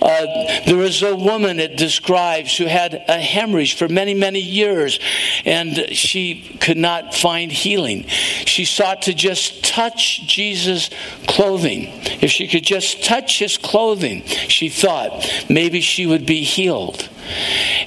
Uh, 0.00 0.26
there 0.66 0.76
was 0.76 1.02
a 1.02 1.16
woman 1.16 1.58
it 1.58 1.76
describes 1.76 2.56
who 2.56 2.66
had 2.66 2.94
a 3.08 3.18
hemorrhage 3.18 3.76
for 3.76 3.88
many, 3.88 4.14
many 4.14 4.40
years, 4.40 4.98
and 5.44 5.88
she 5.90 6.56
could 6.60 6.76
not 6.76 7.14
find 7.14 7.50
healing. 7.50 8.06
She 8.06 8.64
sought 8.64 9.02
to 9.02 9.14
just 9.14 9.64
touch 9.64 10.26
Jesus' 10.26 10.90
clothing. 11.26 11.88
If 12.22 12.30
she 12.30 12.46
could 12.46 12.64
just 12.64 13.04
touch 13.04 13.38
his 13.38 13.56
clothing, 13.56 14.24
she 14.24 14.68
thought 14.68 15.28
maybe 15.48 15.80
she 15.80 16.06
would 16.06 16.26
be 16.26 16.42
healed. 16.44 17.08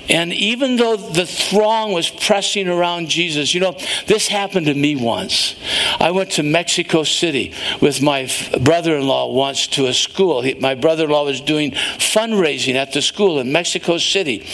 And 0.09 0.33
even 0.33 0.75
though 0.75 0.97
the 0.97 1.25
throng 1.25 1.93
was 1.93 2.09
pressing 2.09 2.67
around 2.67 3.07
Jesus, 3.07 3.53
you 3.53 3.62
know, 3.62 3.77
this 4.05 4.27
happened 4.27 4.65
to 4.65 4.73
me 4.73 4.95
once. 4.95 5.55
I 6.00 6.12
went 6.12 6.31
to 6.31 6.43
Mexico 6.43 7.03
City 7.03 7.53
with 7.81 8.01
my 8.01 8.29
brother 8.62 8.97
in 8.97 9.07
law 9.07 9.31
once 9.31 9.67
to 9.67 9.88
a 9.88 9.93
school. 9.93 10.41
He, 10.41 10.53
my 10.55 10.75
brother 10.75 11.05
in 11.05 11.09
law 11.09 11.25
was 11.25 11.41
doing 11.41 11.71
fundraising 11.71 12.75
at 12.75 12.91
the 12.91 13.01
school 13.01 13.39
in 13.39 13.51
Mexico 13.51 13.97
City. 13.97 14.45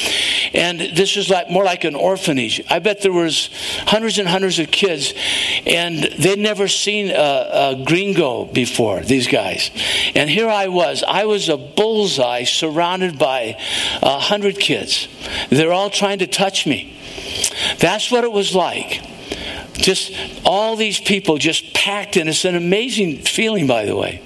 And 0.54 0.80
this 0.80 1.16
was 1.16 1.30
like 1.30 1.50
more 1.50 1.64
like 1.64 1.84
an 1.84 1.96
orphanage. 1.96 2.62
I 2.70 2.80
bet 2.80 3.02
there 3.02 3.12
was 3.12 3.50
hundreds 3.88 4.20
and 4.20 4.28
hundreds 4.28 4.60
of 4.60 4.72
kids, 4.72 5.14
and 5.66 6.04
they'd 6.04 6.40
never 6.40 6.68
seen 6.68 7.10
a, 7.10 7.14
a 7.14 7.84
gringo 7.86 8.46
before, 8.46 9.02
these 9.02 9.28
guys. 9.28 9.72
And 10.16 10.30
here 10.30 10.48
I 10.48 10.68
was. 10.68 11.04
I 11.08 11.26
was 11.26 11.50
a 11.50 11.58
bullseye 11.58 12.44
surrounded 12.44 13.18
by 13.18 13.58
a 14.02 14.20
hundred 14.20 14.60
kids 14.60 14.79
kids. 14.80 15.08
They're 15.50 15.74
all 15.74 15.90
trying 15.90 16.20
to 16.20 16.28
touch 16.28 16.66
me. 16.66 16.98
That's 17.80 18.12
what 18.12 18.24
it 18.24 18.32
was 18.32 18.56
like. 18.56 19.02
Just 19.74 20.14
all 20.44 20.76
these 20.76 21.00
people 21.00 21.38
just 21.38 21.74
packed 21.74 22.18
in. 22.18 22.28
It's 22.28 22.46
an 22.46 22.56
amazing 22.56 23.20
feeling, 23.20 23.68
by 23.68 23.86
the 23.86 23.96
way. 23.96 24.22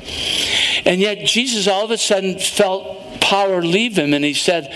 And 0.85 0.99
yet, 0.99 1.25
Jesus 1.25 1.67
all 1.67 1.85
of 1.85 1.91
a 1.91 1.97
sudden 1.97 2.39
felt 2.39 3.21
power 3.21 3.61
leave 3.61 3.97
him 3.97 4.13
and 4.13 4.25
he 4.25 4.33
said, 4.33 4.73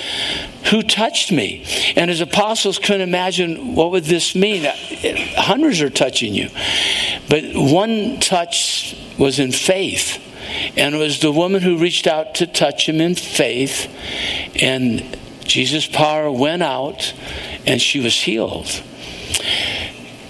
Who 0.70 0.84
touched 0.84 1.32
me? 1.32 1.66
And 1.96 2.10
his 2.10 2.22
apostles 2.22 2.80
couldn't 2.80 3.02
imagine 3.02 3.76
what 3.76 3.92
would 3.92 4.06
this 4.06 4.36
mean. 4.36 4.72
Hundreds 5.36 5.82
are 5.82 5.90
touching 5.90 6.34
you. 6.34 6.50
But 7.30 7.44
one 7.56 8.20
touch 8.20 8.96
was 9.18 9.40
in 9.40 9.52
faith. 9.52 10.24
And 10.78 10.96
it 10.96 10.98
was 10.98 11.20
the 11.20 11.32
woman 11.32 11.62
who 11.62 11.78
reached 11.78 12.08
out 12.08 12.36
to 12.36 12.48
touch 12.48 12.88
him 12.88 13.02
in 13.02 13.16
faith. 13.16 13.92
And 14.62 15.18
Jesus' 15.48 15.88
power 15.88 16.32
went 16.32 16.64
out 16.64 17.14
and 17.66 17.82
she 17.82 18.00
was 18.00 18.14
healed. 18.14 18.84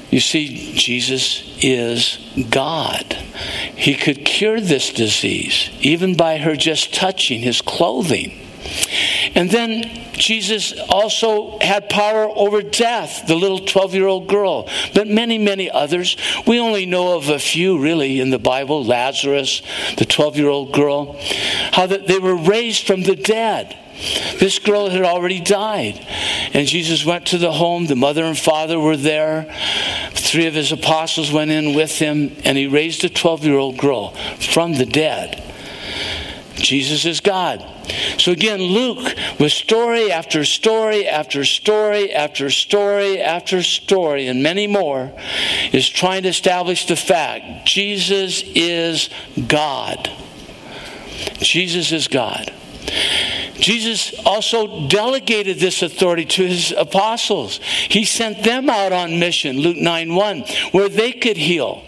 You 0.10 0.20
see, 0.20 0.74
Jesus 0.74 1.44
is 1.62 2.18
God. 2.50 3.14
He 3.76 3.96
could 3.96 4.24
cure 4.24 4.62
this 4.62 4.92
disease 4.92 5.70
even 5.82 6.16
by 6.16 6.38
her 6.38 6.56
just 6.56 6.94
touching 6.94 7.42
his 7.42 7.62
clothing. 7.62 8.48
And 9.36 9.50
then 9.50 9.84
Jesus 10.14 10.74
also 10.90 11.60
had 11.60 11.90
power 11.90 12.30
over 12.36 12.62
death, 12.62 13.28
the 13.28 13.36
little 13.36 13.60
12 13.60 13.94
year 13.94 14.08
old 14.08 14.28
girl, 14.28 14.68
but 14.94 15.08
many, 15.08 15.38
many 15.38 15.70
others. 15.70 16.18
We 16.46 16.60
only 16.60 16.86
know 16.86 17.18
of 17.18 17.30
a 17.30 17.40
few 17.40 17.78
really 17.80 18.20
in 18.20 18.30
the 18.30 18.40
Bible 18.40 18.84
Lazarus, 18.84 19.62
the 19.98 20.06
12 20.06 20.38
year 20.38 20.50
old 20.50 20.74
girl, 20.74 21.18
how 21.74 21.88
that 21.88 22.08
they 22.08 22.20
were 22.20 22.36
raised 22.36 22.88
from 22.88 23.04
the 23.04 23.16
dead. 23.16 23.78
This 24.40 24.60
girl 24.60 24.90
had 24.90 25.04
already 25.04 25.40
died. 25.40 26.06
And 26.54 26.68
Jesus 26.68 27.06
went 27.06 27.28
to 27.28 27.38
the 27.38 27.52
home. 27.52 27.88
The 27.88 27.96
mother 27.96 28.24
and 28.24 28.38
father 28.38 28.80
were 28.80 28.98
there. 28.98 29.54
Three 30.12 30.46
of 30.46 30.54
his 30.54 30.72
apostles 30.72 31.32
went 31.32 31.52
in 31.52 31.74
with 31.74 31.98
him, 31.98 32.36
and 32.44 32.58
he 32.58 32.68
raised 32.68 33.04
a 33.04 33.10
12 33.10 33.46
year 33.46 33.58
old 33.58 33.78
girl 33.78 34.12
from 34.40 34.74
the 34.74 34.86
dead. 34.86 35.44
Jesus 36.56 37.06
is 37.06 37.20
God. 37.20 37.66
So 38.18 38.32
again, 38.32 38.60
Luke, 38.60 39.16
with 39.40 39.52
story 39.52 40.12
after 40.12 40.44
story 40.44 41.08
after 41.08 41.46
story 41.46 42.12
after 42.12 42.50
story 42.50 43.22
after 43.22 43.62
story, 43.64 44.28
and 44.28 44.44
many 44.44 44.68
more, 44.68 45.12
is 45.72 45.88
trying 45.88 46.24
to 46.24 46.30
establish 46.30 46.88
the 46.88 46.96
fact 46.96 47.66
Jesus 47.66 48.44
is 48.44 49.10
God. 49.48 50.10
Jesus 51.40 51.92
is 51.92 52.08
God. 52.08 52.52
Jesus 53.56 54.14
also 54.26 54.88
delegated 54.88 55.60
this 55.60 55.82
authority 55.82 56.26
to 56.26 56.48
his 56.48 56.72
apostles. 56.72 57.60
He 57.90 58.06
sent 58.06 58.44
them 58.44 58.70
out 58.70 58.92
on 58.92 59.20
mission, 59.20 59.58
Luke 59.58 59.78
9 59.78 60.14
1, 60.14 60.42
where 60.72 60.90
they 60.90 61.12
could 61.12 61.38
heal. 61.38 61.84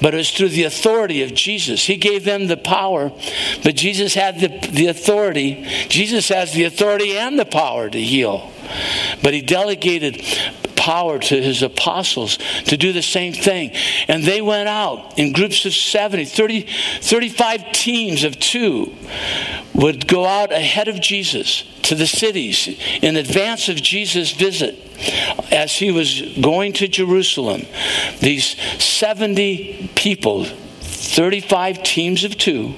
But 0.00 0.14
it 0.14 0.18
was 0.18 0.30
through 0.30 0.50
the 0.50 0.64
authority 0.64 1.22
of 1.22 1.34
Jesus. 1.34 1.84
He 1.84 1.96
gave 1.96 2.24
them 2.24 2.46
the 2.46 2.56
power, 2.56 3.10
but 3.64 3.74
Jesus 3.74 4.14
had 4.14 4.38
the, 4.38 4.68
the 4.70 4.86
authority. 4.86 5.64
Jesus 5.88 6.28
has 6.28 6.52
the 6.52 6.64
authority 6.64 7.18
and 7.18 7.38
the 7.38 7.44
power 7.44 7.90
to 7.90 8.00
heal. 8.00 8.52
But 9.22 9.34
he 9.34 9.40
delegated 9.40 10.24
power 10.88 11.18
to 11.18 11.42
his 11.42 11.62
apostles 11.62 12.38
to 12.64 12.74
do 12.78 12.94
the 12.94 13.02
same 13.02 13.34
thing. 13.34 13.70
And 14.08 14.24
they 14.24 14.40
went 14.40 14.70
out 14.70 15.18
in 15.18 15.34
groups 15.34 15.66
of 15.66 15.74
70, 15.74 16.24
30, 16.24 16.66
35 17.02 17.72
teams 17.72 18.24
of 18.24 18.40
two 18.40 18.94
would 19.74 20.08
go 20.08 20.24
out 20.24 20.50
ahead 20.50 20.88
of 20.88 20.98
Jesus 20.98 21.64
to 21.82 21.94
the 21.94 22.06
cities 22.06 22.68
in 23.02 23.16
advance 23.16 23.68
of 23.68 23.76
Jesus' 23.76 24.32
visit 24.32 24.78
as 25.52 25.74
he 25.74 25.90
was 25.90 26.22
going 26.40 26.72
to 26.72 26.88
Jerusalem. 26.88 27.66
These 28.20 28.56
70 28.82 29.90
people, 29.94 30.44
35 30.44 31.82
teams 31.82 32.24
of 32.24 32.38
two, 32.38 32.72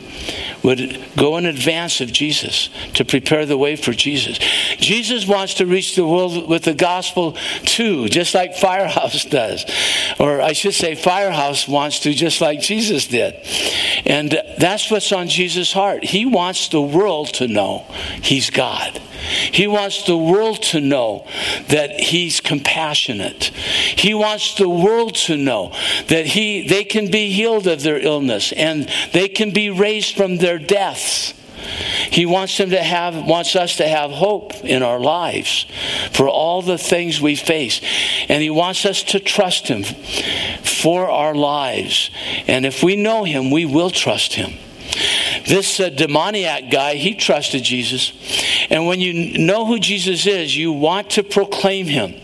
would 0.63 1.03
go 1.17 1.37
in 1.37 1.47
advance 1.47 2.01
of 2.01 2.13
Jesus 2.13 2.69
to 2.95 3.05
prepare 3.05 3.47
the 3.47 3.57
way 3.57 3.77
for 3.77 3.93
Jesus. 3.93 4.39
Jesus 4.79 5.27
wants 5.27 5.55
to 5.55 5.67
reach 5.67 5.97
the 5.97 6.07
world 6.07 6.49
with 6.49 6.65
the 6.65 6.75
gospel 6.75 7.37
too, 7.65 8.09
just 8.09 8.35
like 8.35 8.57
Firehouse 8.57 9.25
does. 9.31 9.65
Or 10.19 10.41
I 10.41 10.53
should 10.53 10.75
say, 10.75 10.95
Firehouse 10.95 11.67
wants 11.67 12.01
to, 12.01 12.13
just 12.13 12.41
like 12.41 12.61
Jesus 12.61 13.07
did. 13.07 13.35
And 14.05 14.31
that's 14.59 14.91
what's 14.91 15.13
on 15.13 15.29
Jesus' 15.29 15.73
heart. 15.73 16.05
He 16.05 16.27
wants 16.27 16.69
the 16.69 16.83
world 16.83 17.35
to 17.35 17.49
know 17.49 17.87
He's 18.23 18.51
God. 18.51 19.01
He 19.21 19.67
wants 19.67 20.05
the 20.05 20.17
world 20.17 20.63
to 20.65 20.81
know 20.81 21.27
that 21.69 22.01
he's 22.01 22.41
compassionate. 22.41 23.45
He 23.45 24.15
wants 24.15 24.55
the 24.55 24.69
world 24.69 25.15
to 25.27 25.37
know 25.37 25.73
that 26.09 26.27
he 26.27 26.67
they 26.67 26.85
can 26.85 27.11
be 27.11 27.31
healed 27.31 27.67
of 27.67 27.83
their 27.83 27.99
illness 27.99 28.53
and 28.53 28.89
they 29.13 29.29
can 29.29 29.51
be 29.51 29.71
raised 29.71 30.17
from 30.17 30.39
their 30.39 30.59
deaths. 30.59 31.35
He 32.11 32.27
wants 32.27 32.57
them 32.57 32.71
to 32.71 32.83
have 32.83 33.15
wants 33.27 33.55
us 33.55 33.77
to 33.77 33.87
have 33.87 34.11
hope 34.11 34.65
in 34.65 34.83
our 34.83 34.99
lives 34.99 35.67
for 36.13 36.29
all 36.29 36.63
the 36.63 36.79
things 36.79 37.21
we 37.21 37.37
face. 37.37 37.81
And 38.29 38.43
he 38.43 38.51
wants 38.51 38.85
us 38.85 39.03
to 39.05 39.21
trust 39.21 39.69
him 39.69 39.85
for 40.65 41.11
our 41.11 41.35
lives. 41.35 42.11
And 42.47 42.65
if 42.65 42.83
we 42.83 42.97
know 42.97 43.25
him, 43.25 43.51
we 43.51 43.67
will 43.67 43.91
trust 43.91 44.35
him. 44.35 44.55
This 45.47 45.81
uh, 45.81 45.89
demoniac 45.89 46.71
guy, 46.71 46.95
he 46.95 47.15
trusted 47.15 47.63
Jesus. 47.63 48.13
And 48.71 48.87
when 48.87 49.01
you 49.01 49.39
know 49.39 49.67
who 49.67 49.79
Jesus 49.79 50.27
is, 50.27 50.57
you 50.57 50.73
want 50.73 51.11
to 51.11 51.23
proclaim 51.23 51.87
him. 51.87 52.15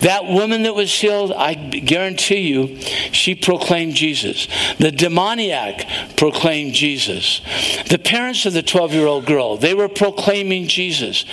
That 0.00 0.26
woman 0.26 0.62
that 0.64 0.74
was 0.74 0.92
healed, 0.92 1.32
I 1.32 1.54
guarantee 1.54 2.48
you, 2.48 2.78
she 3.12 3.34
proclaimed 3.34 3.94
Jesus. 3.94 4.48
The 4.78 4.92
demoniac 4.92 5.86
proclaimed 6.16 6.74
Jesus. 6.74 7.40
The 7.88 7.98
parents 7.98 8.46
of 8.46 8.52
the 8.52 8.62
12 8.62 8.92
year 8.92 9.06
old 9.06 9.26
girl, 9.26 9.56
they 9.56 9.74
were 9.74 9.88
proclaiming 9.88 10.68
Jesus. 10.68 11.24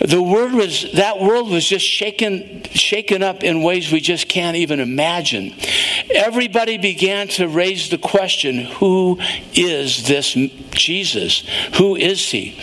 The 0.00 0.22
word 0.22 0.52
was, 0.52 0.90
that 0.94 1.20
world 1.20 1.50
was 1.50 1.66
just 1.66 1.86
shaken, 1.86 2.64
shaken 2.64 3.22
up 3.22 3.44
in 3.44 3.62
ways 3.62 3.92
we 3.92 4.00
just 4.00 4.28
can't 4.28 4.56
even 4.56 4.80
imagine. 4.80 5.54
Everybody 6.14 6.78
began 6.78 7.28
to 7.28 7.48
raise 7.48 7.90
the 7.90 7.98
question 7.98 8.56
who 8.58 9.18
is 9.54 10.06
this 10.06 10.36
Jesus? 10.72 11.44
Who 11.76 11.96
is 11.96 12.30
he? 12.30 12.58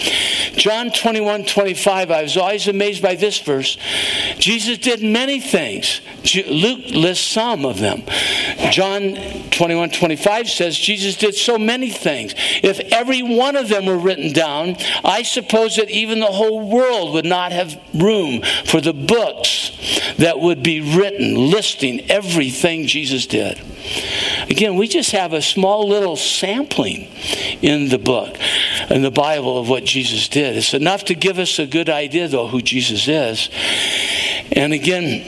John 0.56 0.92
21 0.92 1.46
25, 1.46 2.12
I 2.12 2.24
was 2.24 2.38
always 2.38 2.68
amazed 2.68 3.02
by 3.02 3.16
this 3.16 3.40
verse. 3.40 3.78
Jesus 4.38 4.78
did 4.78 5.02
many 5.02 5.29
things. 5.38 6.02
Luke 6.48 6.86
lists 6.90 7.28
some 7.28 7.66
of 7.66 7.80
them. 7.80 8.04
John 8.72 9.16
21 9.52 9.92
25 9.92 10.50
says 10.50 10.76
Jesus 10.76 11.16
did 11.16 11.36
so 11.36 11.60
many 11.60 11.92
things. 11.92 12.34
If 12.64 12.80
every 12.92 13.22
one 13.22 13.56
of 13.56 13.70
them 13.70 13.86
were 13.86 13.98
written 13.98 14.34
down, 14.34 14.78
I 15.04 15.22
suppose 15.22 15.76
that 15.76 15.92
even 15.92 16.20
the 16.20 16.26
whole 16.26 16.68
world 16.68 17.14
would 17.14 17.26
not 17.26 17.52
have 17.52 17.80
room 17.94 18.42
for 18.66 18.82
the 18.82 18.94
books 18.94 19.72
that 20.18 20.40
would 20.40 20.64
be 20.64 20.82
written 20.82 21.36
listing 21.52 22.10
everything 22.10 22.88
Jesus 22.88 23.28
did. 23.28 23.62
Again, 24.50 24.76
we 24.76 24.88
just 24.88 25.12
have 25.12 25.34
a 25.34 25.42
small 25.42 25.88
little 25.88 26.16
sampling 26.16 27.08
in 27.62 27.90
the 27.90 27.98
book, 27.98 28.36
in 28.90 29.02
the 29.02 29.12
Bible, 29.12 29.60
of 29.60 29.70
what 29.70 29.86
Jesus 29.86 30.28
did. 30.28 30.58
It's 30.58 30.74
enough 30.74 31.06
to 31.06 31.16
give 31.16 31.40
us 31.40 31.60
a 31.60 31.66
good 31.66 31.90
idea, 31.90 32.28
though, 32.28 32.48
who 32.48 32.62
Jesus 32.62 33.08
is. 33.08 33.50
And 34.52 34.74
again, 34.74 35.19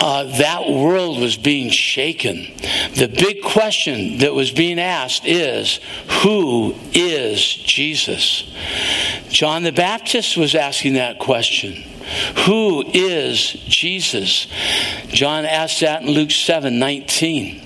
uh, 0.00 0.24
that 0.38 0.68
world 0.68 1.20
was 1.20 1.36
being 1.36 1.70
shaken. 1.70 2.46
The 2.94 3.08
big 3.08 3.42
question 3.42 4.18
that 4.18 4.32
was 4.34 4.50
being 4.50 4.78
asked 4.78 5.24
is 5.24 5.80
who 6.22 6.74
is 6.92 7.40
Jesus? 7.40 8.44
John 9.28 9.62
the 9.62 9.72
Baptist 9.72 10.36
was 10.36 10.54
asking 10.54 10.94
that 10.94 11.18
question. 11.18 11.84
Who 12.46 12.84
is 12.92 13.38
Jesus? 13.68 14.46
John 15.08 15.44
asked 15.44 15.80
that 15.80 16.02
in 16.02 16.08
Luke 16.08 16.30
7 16.30 16.78
19. 16.78 17.62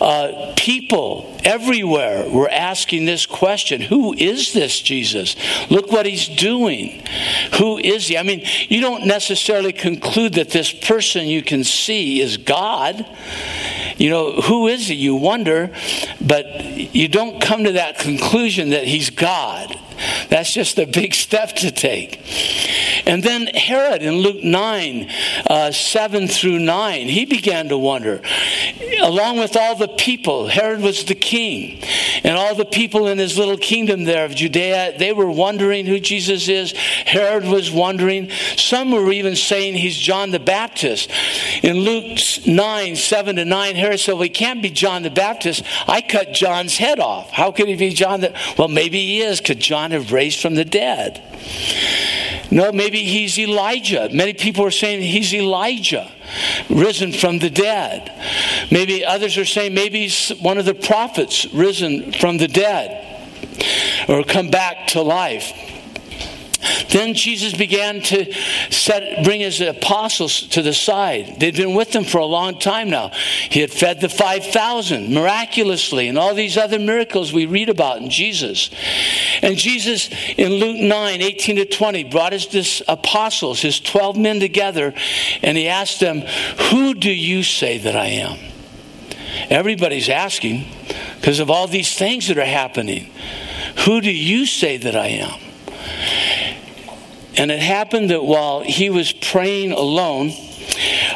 Uh, 0.00 0.52
people 0.56 1.38
everywhere 1.44 2.28
were 2.28 2.48
asking 2.48 3.04
this 3.04 3.26
question 3.26 3.80
Who 3.80 4.14
is 4.14 4.52
this 4.52 4.80
Jesus? 4.80 5.36
Look 5.70 5.90
what 5.90 6.06
he's 6.06 6.28
doing. 6.28 7.06
Who 7.58 7.78
is 7.78 8.08
he? 8.08 8.18
I 8.18 8.22
mean, 8.22 8.42
you 8.68 8.80
don't 8.80 9.06
necessarily 9.06 9.72
conclude 9.72 10.34
that 10.34 10.50
this 10.50 10.72
person 10.72 11.26
you 11.26 11.42
can 11.42 11.64
see 11.64 12.20
is 12.20 12.36
God. 12.36 13.06
You 13.96 14.10
know, 14.10 14.32
who 14.32 14.66
is 14.68 14.88
he? 14.88 14.94
You 14.94 15.14
wonder, 15.16 15.72
but 16.20 16.64
you 16.64 17.08
don't 17.08 17.40
come 17.40 17.64
to 17.64 17.72
that 17.72 17.98
conclusion 17.98 18.70
that 18.70 18.84
he's 18.84 19.10
God. 19.10 19.78
That's 20.28 20.52
just 20.52 20.78
a 20.78 20.86
big 20.86 21.14
step 21.22 21.50
to 21.56 21.70
take. 21.70 22.20
And 23.06 23.22
then 23.22 23.46
Herod 23.48 24.02
in 24.02 24.16
Luke 24.16 24.42
9, 24.42 25.10
uh, 25.48 25.72
7 25.72 26.28
through 26.28 26.60
9, 26.60 27.08
he 27.08 27.24
began 27.24 27.68
to 27.68 27.78
wonder. 27.78 28.20
Along 29.00 29.38
with 29.38 29.56
all 29.56 29.74
the 29.74 29.88
people, 29.88 30.46
Herod 30.46 30.80
was 30.80 31.04
the 31.04 31.14
king, 31.14 31.82
and 32.22 32.36
all 32.36 32.54
the 32.54 32.64
people 32.64 33.08
in 33.08 33.18
his 33.18 33.36
little 33.36 33.56
kingdom 33.56 34.04
there 34.04 34.24
of 34.24 34.34
Judea, 34.34 34.98
they 34.98 35.12
were 35.12 35.30
wondering 35.30 35.86
who 35.86 35.98
Jesus 35.98 36.48
is. 36.48 36.72
Herod 36.72 37.44
was 37.44 37.70
wondering. 37.70 38.30
Some 38.56 38.92
were 38.92 39.10
even 39.12 39.36
saying 39.36 39.74
he's 39.74 39.96
John 39.96 40.30
the 40.30 40.40
Baptist. 40.40 41.10
In 41.62 41.78
Luke 41.78 42.18
9, 42.46 42.96
7 42.96 43.36
to 43.36 43.44
9, 43.44 43.76
Herod 43.76 44.00
said, 44.00 44.12
Well, 44.14 44.22
he 44.22 44.28
can't 44.28 44.62
be 44.62 44.70
John 44.70 45.02
the 45.02 45.10
Baptist. 45.10 45.64
I 45.86 46.00
cut 46.00 46.32
John's 46.32 46.76
head 46.76 47.00
off. 47.00 47.30
How 47.30 47.52
could 47.52 47.68
he 47.68 47.76
be 47.76 47.90
John 47.90 48.20
the 48.20 48.34
Well, 48.58 48.68
maybe 48.68 48.98
he 48.98 49.20
is. 49.22 49.40
Could 49.40 49.60
John 49.60 49.91
have 49.92 50.12
raised 50.12 50.40
from 50.40 50.54
the 50.54 50.64
dead? 50.64 51.22
No, 52.50 52.70
maybe 52.70 53.02
he's 53.04 53.38
Elijah. 53.38 54.10
Many 54.12 54.34
people 54.34 54.64
are 54.66 54.70
saying 54.70 55.00
he's 55.00 55.32
Elijah, 55.32 56.10
risen 56.68 57.12
from 57.12 57.38
the 57.38 57.48
dead. 57.48 58.12
Maybe 58.70 59.04
others 59.04 59.38
are 59.38 59.46
saying 59.46 59.72
maybe 59.72 60.00
he's 60.00 60.30
one 60.40 60.58
of 60.58 60.66
the 60.66 60.74
prophets 60.74 61.46
risen 61.46 62.12
from 62.12 62.36
the 62.36 62.48
dead 62.48 63.08
or 64.08 64.22
come 64.24 64.50
back 64.50 64.88
to 64.88 65.02
life. 65.02 65.71
Then 66.90 67.14
Jesus 67.14 67.54
began 67.54 68.00
to 68.02 68.32
set, 68.70 69.24
bring 69.24 69.40
his 69.40 69.60
apostles 69.60 70.42
to 70.48 70.62
the 70.62 70.72
side. 70.72 71.40
They'd 71.40 71.56
been 71.56 71.74
with 71.74 71.94
him 71.94 72.04
for 72.04 72.18
a 72.18 72.26
long 72.26 72.58
time 72.58 72.90
now. 72.90 73.10
He 73.50 73.60
had 73.60 73.70
fed 73.70 74.00
the 74.00 74.08
5,000 74.08 75.12
miraculously 75.12 76.08
and 76.08 76.18
all 76.18 76.34
these 76.34 76.56
other 76.56 76.78
miracles 76.78 77.32
we 77.32 77.46
read 77.46 77.68
about 77.68 77.98
in 77.98 78.10
Jesus. 78.10 78.70
And 79.42 79.56
Jesus, 79.56 80.08
in 80.36 80.52
Luke 80.52 80.78
9 80.78 81.20
18 81.20 81.56
to 81.56 81.64
20, 81.64 82.04
brought 82.04 82.32
his 82.32 82.82
apostles, 82.86 83.60
his 83.60 83.80
12 83.80 84.16
men 84.16 84.40
together, 84.40 84.94
and 85.42 85.56
he 85.56 85.68
asked 85.68 86.00
them, 86.00 86.20
Who 86.70 86.94
do 86.94 87.10
you 87.10 87.42
say 87.42 87.78
that 87.78 87.96
I 87.96 88.06
am? 88.06 88.38
Everybody's 89.50 90.08
asking 90.08 90.66
because 91.16 91.40
of 91.40 91.50
all 91.50 91.66
these 91.66 91.96
things 91.96 92.28
that 92.28 92.38
are 92.38 92.44
happening. 92.44 93.10
Who 93.84 94.00
do 94.00 94.10
you 94.10 94.46
say 94.46 94.76
that 94.76 94.96
I 94.96 95.08
am? 95.08 95.51
And 97.36 97.50
it 97.50 97.60
happened 97.60 98.10
that 98.10 98.24
while 98.24 98.60
he 98.60 98.90
was 98.90 99.12
praying 99.12 99.72
alone, 99.72 100.32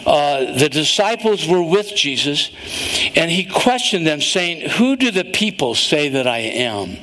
uh, 0.06 0.56
the 0.58 0.68
disciples 0.68 1.46
were 1.46 1.62
with 1.62 1.94
Jesus, 1.94 2.50
and 3.14 3.30
he 3.30 3.44
questioned 3.44 4.06
them, 4.06 4.20
saying, 4.20 4.70
Who 4.70 4.96
do 4.96 5.10
the 5.10 5.24
people 5.24 5.74
say 5.74 6.10
that 6.10 6.26
I 6.26 6.38
am? 6.38 6.96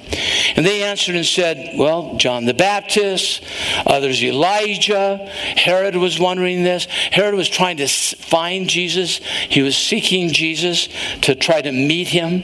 And 0.55 0.65
they 0.65 0.83
answered 0.83 1.15
and 1.15 1.25
said, 1.25 1.77
Well, 1.77 2.15
John 2.17 2.45
the 2.45 2.53
Baptist, 2.53 3.43
others 3.85 4.23
Elijah. 4.23 5.17
Herod 5.57 5.95
was 5.95 6.19
wondering 6.19 6.63
this. 6.63 6.85
Herod 6.85 7.35
was 7.35 7.49
trying 7.49 7.77
to 7.77 7.87
find 7.87 8.69
Jesus, 8.69 9.17
he 9.49 9.61
was 9.61 9.75
seeking 9.75 10.31
Jesus 10.31 10.87
to 11.21 11.35
try 11.35 11.61
to 11.61 11.71
meet 11.71 12.07
him. 12.07 12.43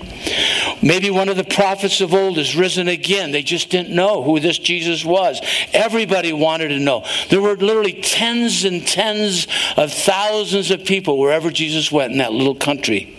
Maybe 0.81 1.09
one 1.09 1.29
of 1.29 1.35
the 1.35 1.43
prophets 1.43 1.99
of 2.01 2.13
old 2.13 2.37
is 2.37 2.55
risen 2.55 2.87
again. 2.87 3.31
They 3.31 3.43
just 3.43 3.69
didn't 3.69 3.93
know 3.93 4.23
who 4.23 4.39
this 4.39 4.57
Jesus 4.57 5.03
was. 5.03 5.41
Everybody 5.73 6.31
wanted 6.31 6.69
to 6.69 6.79
know. 6.79 7.05
There 7.29 7.41
were 7.41 7.55
literally 7.55 8.01
tens 8.01 8.63
and 8.63 8.87
tens 8.87 9.47
of 9.75 9.91
thousands 9.91 10.71
of 10.71 10.85
people 10.85 11.19
wherever 11.19 11.51
Jesus 11.51 11.91
went 11.91 12.13
in 12.13 12.19
that 12.19 12.31
little 12.31 12.55
country. 12.55 13.15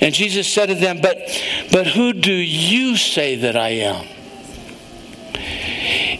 And 0.00 0.14
Jesus 0.14 0.52
said 0.52 0.66
to 0.66 0.74
them, 0.74 1.00
But, 1.00 1.18
but 1.70 1.86
who 1.86 2.12
do 2.12 2.32
you 2.32 2.96
say 2.96 3.36
that 3.36 3.56
I 3.56 3.68
am? 3.68 4.06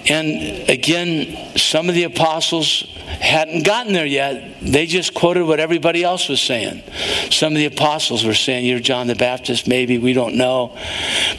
And 0.08 0.68
again, 0.68 1.56
some 1.56 1.88
of 1.88 1.94
the 1.94 2.04
apostles 2.04 2.84
hadn't 3.24 3.64
gotten 3.64 3.92
there 3.92 4.06
yet. 4.06 4.60
They 4.60 4.86
just 4.86 5.14
quoted 5.14 5.44
what 5.44 5.60
everybody 5.60 6.02
else 6.02 6.28
was 6.28 6.40
saying. 6.40 6.82
Some 7.30 7.52
of 7.52 7.58
the 7.58 7.66
apostles 7.66 8.24
were 8.24 8.34
saying, 8.34 8.66
You're 8.66 8.80
John 8.80 9.06
the 9.06 9.14
Baptist, 9.14 9.68
maybe, 9.68 9.98
we 9.98 10.12
don't 10.12 10.34
know. 10.34 10.76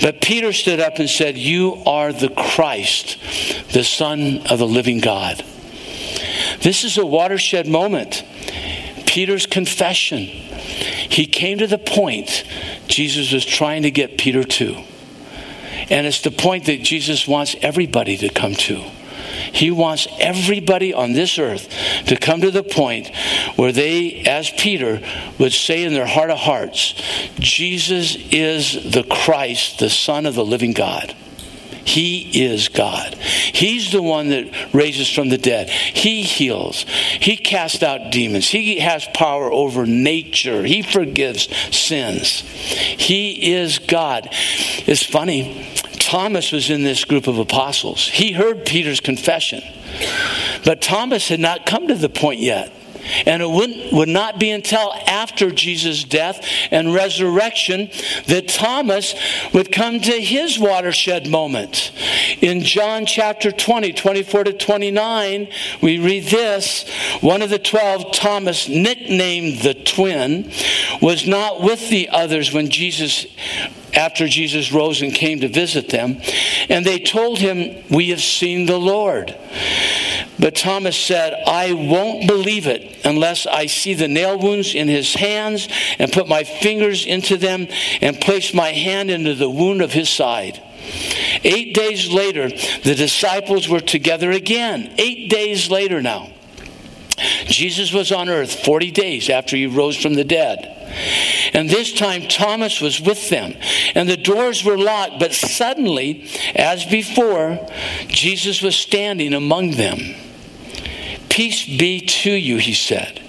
But 0.02 0.22
Peter 0.22 0.54
stood 0.54 0.80
up 0.80 1.00
and 1.00 1.10
said, 1.10 1.38
You 1.38 1.84
are 1.86 2.14
the 2.14 2.30
Christ, 2.30 3.18
the 3.74 3.84
Son 3.84 4.48
of 4.50 4.60
the 4.60 4.68
living 4.68 5.00
God. 5.00 5.44
This 6.62 6.84
is 6.86 6.98
a 6.98 7.06
watershed 7.06 7.68
moment. 7.68 8.24
Peter's 9.06 9.46
confession. 9.46 10.20
He 10.20 11.28
came 11.28 11.58
to 11.58 11.68
the 11.68 11.78
point 11.78 12.46
Jesus 12.88 13.32
was 13.32 13.46
trying 13.46 13.84
to 13.84 13.92
get 13.92 14.18
Peter 14.18 14.44
to. 14.44 14.84
And 15.90 16.08
it's 16.08 16.22
the 16.22 16.32
point 16.32 16.66
that 16.66 16.82
Jesus 16.82 17.28
wants 17.28 17.56
everybody 17.62 18.16
to 18.18 18.30
come 18.30 18.56
to. 18.56 18.84
He 19.54 19.70
wants 19.70 20.08
everybody 20.20 20.94
on 20.94 21.14
this 21.14 21.38
earth 21.38 21.70
to 22.08 22.18
come 22.18 22.42
to 22.42 22.52
the 22.52 22.64
point 22.64 23.16
where 23.56 23.72
they, 23.72 24.24
as 24.26 24.50
Peter, 24.50 25.00
would 25.38 25.54
say 25.54 25.84
in 25.84 25.94
their 25.94 26.08
heart 26.08 26.32
of 26.32 26.40
hearts, 26.40 26.96
Jesus 27.36 28.18
is 28.32 28.92
the 28.92 29.04
Christ, 29.04 29.80
the 29.80 29.92
Son 29.92 30.26
of 30.26 30.34
the 30.34 30.44
living 30.44 30.74
God. 30.74 31.16
He 31.86 32.46
is 32.46 32.70
God. 32.70 33.14
He's 33.16 33.92
the 33.92 34.02
one 34.02 34.30
that 34.30 34.74
raises 34.74 35.10
from 35.10 35.30
the 35.30 35.38
dead. 35.38 35.70
He 35.70 36.24
heals. 36.24 36.86
He 37.20 37.38
casts 37.38 37.84
out 37.84 38.12
demons. 38.12 38.50
He 38.50 38.80
has 38.80 39.06
power 39.14 39.52
over 39.52 39.86
nature. 39.86 40.64
He 40.64 40.82
forgives 40.82 41.48
sins. 41.76 42.40
He 42.40 43.54
is 43.54 43.80
God. 43.80 44.30
It's 44.32 45.04
funny. 45.04 45.68
Thomas 46.14 46.52
was 46.52 46.70
in 46.70 46.84
this 46.84 47.06
group 47.06 47.26
of 47.26 47.40
apostles. 47.40 48.08
He 48.08 48.34
heard 48.34 48.68
Peter's 48.68 49.00
confession. 49.00 49.64
But 50.64 50.80
Thomas 50.80 51.28
had 51.28 51.40
not 51.40 51.66
come 51.66 51.88
to 51.88 51.96
the 51.96 52.08
point 52.08 52.40
yet. 52.40 52.72
And 53.26 53.42
it 53.42 53.50
wouldn't, 53.50 53.92
would 53.92 54.10
not 54.10 54.40
be 54.40 54.52
until 54.52 54.94
after 55.08 55.50
Jesus' 55.50 56.04
death 56.04 56.48
and 56.70 56.94
resurrection 56.94 57.90
that 58.28 58.48
Thomas 58.48 59.16
would 59.56 59.72
come 59.72 60.02
to 60.02 60.12
his 60.12 60.60
watershed 60.60 61.26
moment. 61.26 61.92
In 62.42 62.62
John 62.62 63.08
chapter 63.08 63.52
20, 63.52 63.92
24 63.94 64.44
to 64.44 64.54
29, 64.54 65.48
we 65.82 65.98
read 65.98 66.26
this 66.26 66.88
One 67.22 67.42
of 67.42 67.50
the 67.50 67.58
twelve, 67.58 68.12
Thomas, 68.12 68.70
nicknamed 68.70 69.62
the 69.62 69.74
twin, 69.74 70.52
was 71.02 71.26
not 71.26 71.64
with 71.64 71.90
the 71.90 72.10
others 72.10 72.54
when 72.54 72.70
Jesus 72.70 73.26
after 73.96 74.28
Jesus 74.28 74.72
rose 74.72 75.02
and 75.02 75.14
came 75.14 75.42
to 75.42 75.48
visit 75.48 75.90
them. 75.90 76.22
And 76.70 76.86
they 76.86 77.00
told 77.00 77.40
him, 77.40 77.84
We 77.90 78.10
have 78.10 78.22
seen 78.22 78.66
the 78.66 78.78
Lord. 78.78 79.36
But 80.40 80.56
Thomas 80.56 80.98
said, 80.98 81.34
I 81.48 81.74
won't 81.74 82.28
believe 82.28 82.68
it 82.68 83.06
unless 83.06 83.46
I 83.46 83.68
see 83.68 83.94
the 83.94 84.08
nail 84.08 84.40
wounds 84.40 84.74
in 84.74 84.88
his 84.88 85.14
hands 85.14 85.68
and 86.00 86.12
put 86.12 86.28
my 86.28 86.44
fingers 86.44 87.06
into 87.06 87.38
them 87.38 87.68
and 88.02 88.20
place 88.20 88.54
my 88.54 88.72
hand 88.72 89.12
into 89.12 89.36
the 89.36 89.50
wound 89.50 89.82
of 89.82 89.94
his 89.94 90.10
side. 90.10 90.62
Eight 91.44 91.74
days 91.74 92.12
later, 92.12 92.50
the 92.50 92.96
disciples 92.96 93.70
were 93.70 93.80
together 93.80 94.32
again. 94.32 94.94
Eight 94.98 95.30
days 95.30 95.70
later 95.70 96.02
now. 96.02 96.30
Jesus 97.46 97.94
was 97.94 98.12
on 98.12 98.30
earth 98.30 98.64
40 98.64 98.92
days 98.92 99.30
after 99.30 99.56
he 99.56 99.68
rose 99.68 99.98
from 99.98 100.14
the 100.14 100.24
dead. 100.24 100.70
And 101.54 101.70
this 101.70 101.94
time 101.94 102.28
Thomas 102.28 102.82
was 102.82 103.02
with 103.02 103.30
them, 103.30 103.56
and 103.96 104.10
the 104.10 104.18
doors 104.18 104.64
were 104.64 104.78
locked, 104.78 105.20
but 105.20 105.34
suddenly, 105.34 106.30
as 106.56 106.86
before, 106.86 107.68
Jesus 108.08 108.62
was 108.62 108.76
standing 108.76 109.34
among 109.34 109.72
them. 109.72 110.00
Peace 111.30 111.66
be 111.66 112.00
to 112.00 112.32
you, 112.32 112.58
he 112.58 112.74
said. 112.74 113.20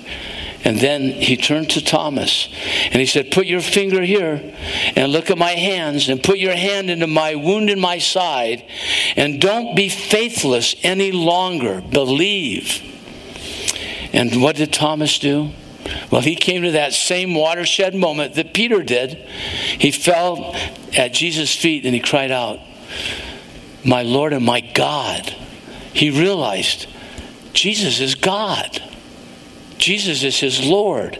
And 0.65 0.79
then 0.79 1.11
he 1.11 1.37
turned 1.37 1.71
to 1.71 1.85
Thomas 1.85 2.49
and 2.87 2.95
he 2.95 3.05
said, 3.05 3.31
Put 3.31 3.47
your 3.47 3.61
finger 3.61 4.01
here 4.03 4.55
and 4.97 5.13
look 5.13 5.31
at 5.31 5.37
my 5.37 5.53
hands 5.53 6.09
and 6.09 6.23
put 6.23 6.39
your 6.39 6.55
hand 6.55 6.89
into 6.91 7.07
my 7.07 7.35
wound 7.35 7.69
in 7.69 7.79
my 7.79 7.99
side 7.99 8.65
and 9.15 9.43
don't 9.43 9.77
be 9.77 9.91
faithless 9.91 10.75
any 10.83 11.13
longer. 11.13 11.83
Believe. 11.83 12.94
And 14.15 14.41
what 14.41 14.55
did 14.55 14.73
Thomas 14.73 15.19
do? 15.19 15.51
Well, 16.11 16.21
he 16.23 16.37
came 16.37 16.63
to 16.63 16.71
that 16.71 16.93
same 16.93 17.35
watershed 17.35 17.97
moment 17.97 18.37
that 18.37 18.55
Peter 18.55 18.83
did. 18.83 19.15
He 19.79 19.91
fell 19.91 20.55
at 20.97 21.13
Jesus' 21.13 21.55
feet 21.55 21.85
and 21.85 21.93
he 21.93 22.01
cried 22.01 22.31
out, 22.31 22.61
My 23.85 24.03
Lord 24.03 24.33
and 24.33 24.45
my 24.45 24.61
God. 24.61 25.29
He 25.93 26.11
realized 26.11 26.87
Jesus 27.53 28.01
is 28.01 28.15
God, 28.15 28.81
Jesus 29.79 30.23
is 30.23 30.39
his 30.39 30.65
Lord. 30.65 31.19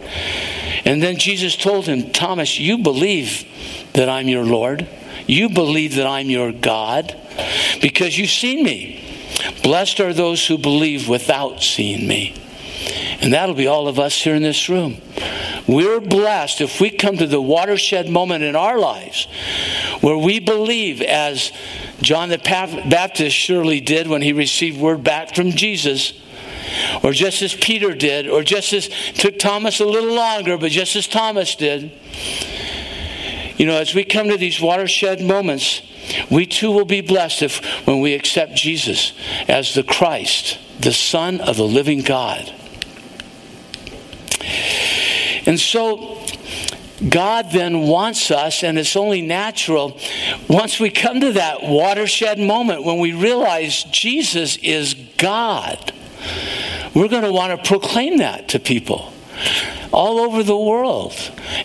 And 0.85 1.03
then 1.03 1.17
Jesus 1.17 1.57
told 1.57 1.87
him, 1.87 2.11
Thomas, 2.11 2.59
you 2.59 2.77
believe 2.77 3.45
that 3.93 4.07
I'm 4.07 4.27
your 4.27 4.45
Lord. 4.45 4.87
You 5.27 5.49
believe 5.49 5.95
that 5.95 6.05
I'm 6.05 6.29
your 6.29 6.51
God 6.51 7.15
because 7.81 8.17
you've 8.17 8.29
seen 8.29 8.63
me. 8.63 9.03
Blessed 9.63 9.99
are 9.99 10.13
those 10.13 10.45
who 10.45 10.57
believe 10.57 11.09
without 11.09 11.61
seeing 11.61 12.07
me. 12.07 12.35
And 13.21 13.33
that'll 13.33 13.55
be 13.55 13.67
all 13.67 13.87
of 13.87 13.99
us 13.99 14.21
here 14.21 14.35
in 14.35 14.43
this 14.43 14.69
room. 14.69 14.97
We're 15.67 15.99
blessed 15.99 16.61
if 16.61 16.79
we 16.79 16.91
come 16.91 17.17
to 17.17 17.27
the 17.27 17.41
watershed 17.41 18.09
moment 18.09 18.43
in 18.43 18.55
our 18.55 18.77
lives 18.77 19.27
where 20.01 20.17
we 20.17 20.39
believe, 20.39 21.01
as 21.01 21.51
John 22.01 22.29
the 22.29 22.37
Baptist 22.37 23.35
surely 23.35 23.79
did 23.79 24.07
when 24.07 24.21
he 24.21 24.33
received 24.33 24.79
word 24.79 25.03
back 25.03 25.33
from 25.33 25.51
Jesus, 25.51 26.13
or 27.03 27.11
just 27.13 27.41
as 27.41 27.55
Peter 27.55 27.93
did, 27.93 28.27
or 28.27 28.43
just 28.43 28.73
as 28.73 28.89
took 29.13 29.39
Thomas 29.39 29.79
a 29.79 29.85
little 29.85 30.13
longer, 30.13 30.57
but 30.57 30.71
just 30.71 30.95
as 30.95 31.07
Thomas 31.07 31.55
did. 31.55 31.91
You 33.57 33.65
know, 33.65 33.77
as 33.77 33.95
we 33.95 34.03
come 34.03 34.29
to 34.29 34.37
these 34.37 34.59
watershed 34.59 35.21
moments, 35.21 35.81
we 36.29 36.45
too 36.45 36.71
will 36.71 36.85
be 36.85 37.01
blessed 37.01 37.41
if 37.41 37.87
when 37.87 38.01
we 38.01 38.13
accept 38.13 38.55
Jesus 38.55 39.13
as 39.47 39.73
the 39.73 39.83
Christ, 39.83 40.59
the 40.79 40.93
Son 40.93 41.39
of 41.39 41.57
the 41.57 41.67
living 41.67 42.01
God. 42.01 42.53
And 45.45 45.59
so 45.59 46.21
God 47.09 47.51
then 47.51 47.81
wants 47.81 48.31
us, 48.31 48.63
and 48.63 48.77
it's 48.79 48.95
only 48.95 49.21
natural, 49.21 49.97
once 50.47 50.79
we 50.79 50.89
come 50.89 51.19
to 51.21 51.33
that 51.33 51.63
watershed 51.63 52.39
moment 52.39 52.83
when 52.83 52.99
we 52.99 53.13
realize 53.13 53.83
Jesus 53.85 54.57
is 54.57 54.93
God, 55.17 55.93
we're 56.93 57.09
going 57.09 57.23
to 57.23 57.31
want 57.31 57.51
to 57.63 57.69
proclaim 57.69 58.17
that 58.17 58.49
to 58.49 58.59
people 58.59 59.11
all 59.91 60.19
over 60.19 60.43
the 60.43 60.57
world. 60.57 61.13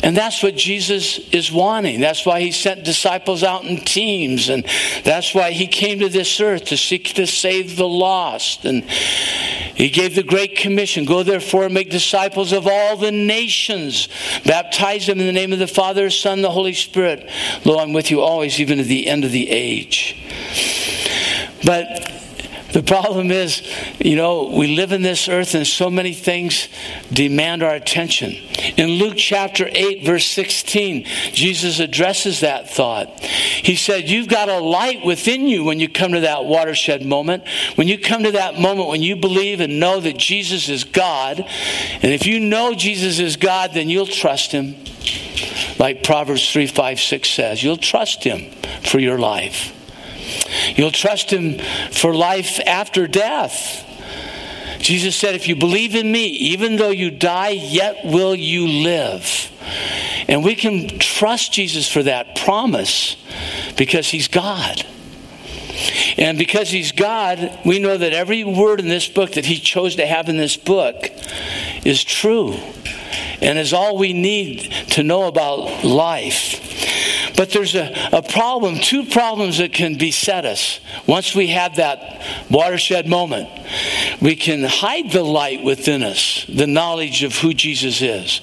And 0.03 0.17
that's 0.17 0.43
what 0.43 0.57
Jesus 0.57 1.19
is 1.31 1.51
wanting. 1.51 2.01
That's 2.01 2.25
why 2.25 2.41
he 2.41 2.53
sent 2.53 2.85
disciples 2.85 3.43
out 3.43 3.65
in 3.65 3.79
teams. 3.79 4.49
And 4.49 4.65
that's 5.05 5.35
why 5.35 5.51
he 5.51 5.67
came 5.67 5.99
to 6.01 6.09
this 6.09 6.41
earth 6.41 6.67
to 6.67 6.77
seek 6.77 7.15
to 7.15 7.27
save 7.27 7.77
the 7.77 7.89
lost. 7.89 8.65
And 8.65 8.85
he 8.85 9.91
gave 9.91 10.15
the 10.15 10.23
Great 10.23 10.57
Commission 10.57 11.05
go 11.05 11.23
therefore 11.23 11.65
and 11.65 11.75
make 11.75 11.91
disciples 11.91 12.53
of 12.53 12.67
all 12.67 12.97
the 12.97 13.11
nations, 13.11 14.09
baptize 14.45 15.07
them 15.07 15.21
in 15.21 15.27
the 15.27 15.33
name 15.33 15.53
of 15.53 15.59
the 15.59 15.67
Father, 15.67 16.11
Son, 16.11 16.43
the 16.43 16.51
Holy 16.51 16.75
Spirit. 16.75 17.29
Lo, 17.65 17.79
I'm 17.79 17.93
with 17.93 18.11
you 18.11 18.21
always, 18.21 18.61
even 18.61 18.79
to 18.79 18.85
the 18.85 19.09
end 19.09 19.25
of 19.25 19.33
the 19.33 19.51
age. 19.51 20.17
But 21.65 22.20
the 22.73 22.83
problem 22.83 23.31
is, 23.31 23.63
you 23.99 24.17
know, 24.17 24.51
we 24.55 24.77
live 24.77 24.93
in 24.93 25.03
this 25.03 25.29
earth 25.29 25.55
and 25.55 25.67
so 25.67 25.91
many 25.91 26.13
things 26.13 26.69
demand 27.13 27.63
our 27.63 27.75
attention. 27.75 28.33
In 28.77 28.91
Luke 28.91 29.17
chapter 29.17 29.69
8, 29.69 30.05
verse 30.05 30.27
16, 30.27 31.05
Jesus 31.33 31.81
addresses 31.81 32.41
that 32.41 32.71
thought. 32.71 33.21
He 33.21 33.75
said, 33.75 34.09
You've 34.09 34.29
got 34.29 34.49
a 34.49 34.59
light 34.59 35.05
within 35.05 35.47
you 35.47 35.65
when 35.65 35.81
you 35.81 35.89
come 35.89 36.13
to 36.13 36.21
that 36.21 36.45
watershed 36.45 37.05
moment. 37.05 37.47
When 37.75 37.89
you 37.89 37.99
come 37.99 38.23
to 38.23 38.33
that 38.33 38.59
moment 38.59 38.89
when 38.89 39.03
you 39.03 39.17
believe 39.17 39.61
and 39.61 39.81
know 39.81 40.01
that 40.01 40.17
Jesus 40.17 40.69
is 40.69 40.85
God. 40.85 41.41
And 41.41 42.13
if 42.13 42.27
you 42.27 42.41
know 42.41 42.75
Jesus 42.75 43.19
is 43.19 43.37
God, 43.37 43.73
then 43.75 43.89
you'll 43.89 44.07
trust 44.07 44.53
Him. 44.53 44.77
Like 45.79 46.03
Proverbs 46.03 46.53
3, 46.53 46.67
5, 46.67 47.01
6 47.01 47.29
says, 47.29 47.63
you'll 47.63 47.77
trust 47.77 48.23
Him 48.23 48.51
for 48.83 48.99
your 48.99 49.19
life. 49.19 49.75
You'll 50.77 50.91
trust 50.91 51.31
Him 51.31 51.59
for 51.91 52.15
life 52.15 52.61
after 52.67 53.07
death. 53.07 53.87
Jesus 54.81 55.15
said, 55.15 55.35
If 55.35 55.49
you 55.49 55.57
believe 55.57 55.95
in 55.95 56.11
me, 56.11 56.27
even 56.27 56.77
though 56.77 56.91
you 56.91 57.11
die, 57.11 57.51
yet 57.51 58.05
will 58.05 58.35
you 58.35 58.67
live. 58.67 59.51
And 60.29 60.45
we 60.45 60.55
can 60.55 60.99
trust 60.99 61.53
Jesus 61.53 61.91
for 61.91 62.03
that 62.03 62.37
promise 62.37 63.17
because 63.77 64.09
He's 64.09 64.29
God. 64.29 64.85
And 66.17 66.39
because 66.39 66.71
He's 66.71 66.93
God, 66.93 67.59
we 67.65 67.79
know 67.79 67.97
that 67.97 68.13
every 68.13 68.45
word 68.45 68.81
in 68.81 68.89
this 68.89 69.09
book 69.09 69.33
that 69.33 69.47
He 69.47 69.59
chose 69.59 69.97
to 69.97 70.07
have 70.07 70.29
in 70.29 70.37
this 70.37 70.57
book 70.57 71.11
is 71.85 72.03
true 72.05 72.59
and 73.41 73.59
is 73.59 73.73
all 73.73 73.97
we 73.97 74.13
need 74.13 74.73
to 74.91 75.03
know 75.03 75.27
about 75.27 75.85
life. 75.85 76.67
But 77.37 77.51
there's 77.51 77.75
a, 77.75 78.11
a 78.13 78.23
problem, 78.23 78.77
two 78.77 79.05
problems 79.05 79.59
that 79.59 79.73
can 79.73 79.97
beset 79.97 80.45
us 80.45 80.81
once 81.07 81.35
we 81.35 81.49
have 81.49 81.77
that 81.77 82.23
watershed 82.51 83.09
moment. 83.09 83.49
We 84.21 84.37
can 84.37 84.63
hide 84.65 85.11
the 85.11 85.23
light 85.23 85.65
within 85.65 86.03
us, 86.03 86.45
the 86.49 86.67
knowledge 86.67 87.23
of 87.23 87.37
who 87.37 87.55
Jesus 87.55 88.03
is, 88.03 88.41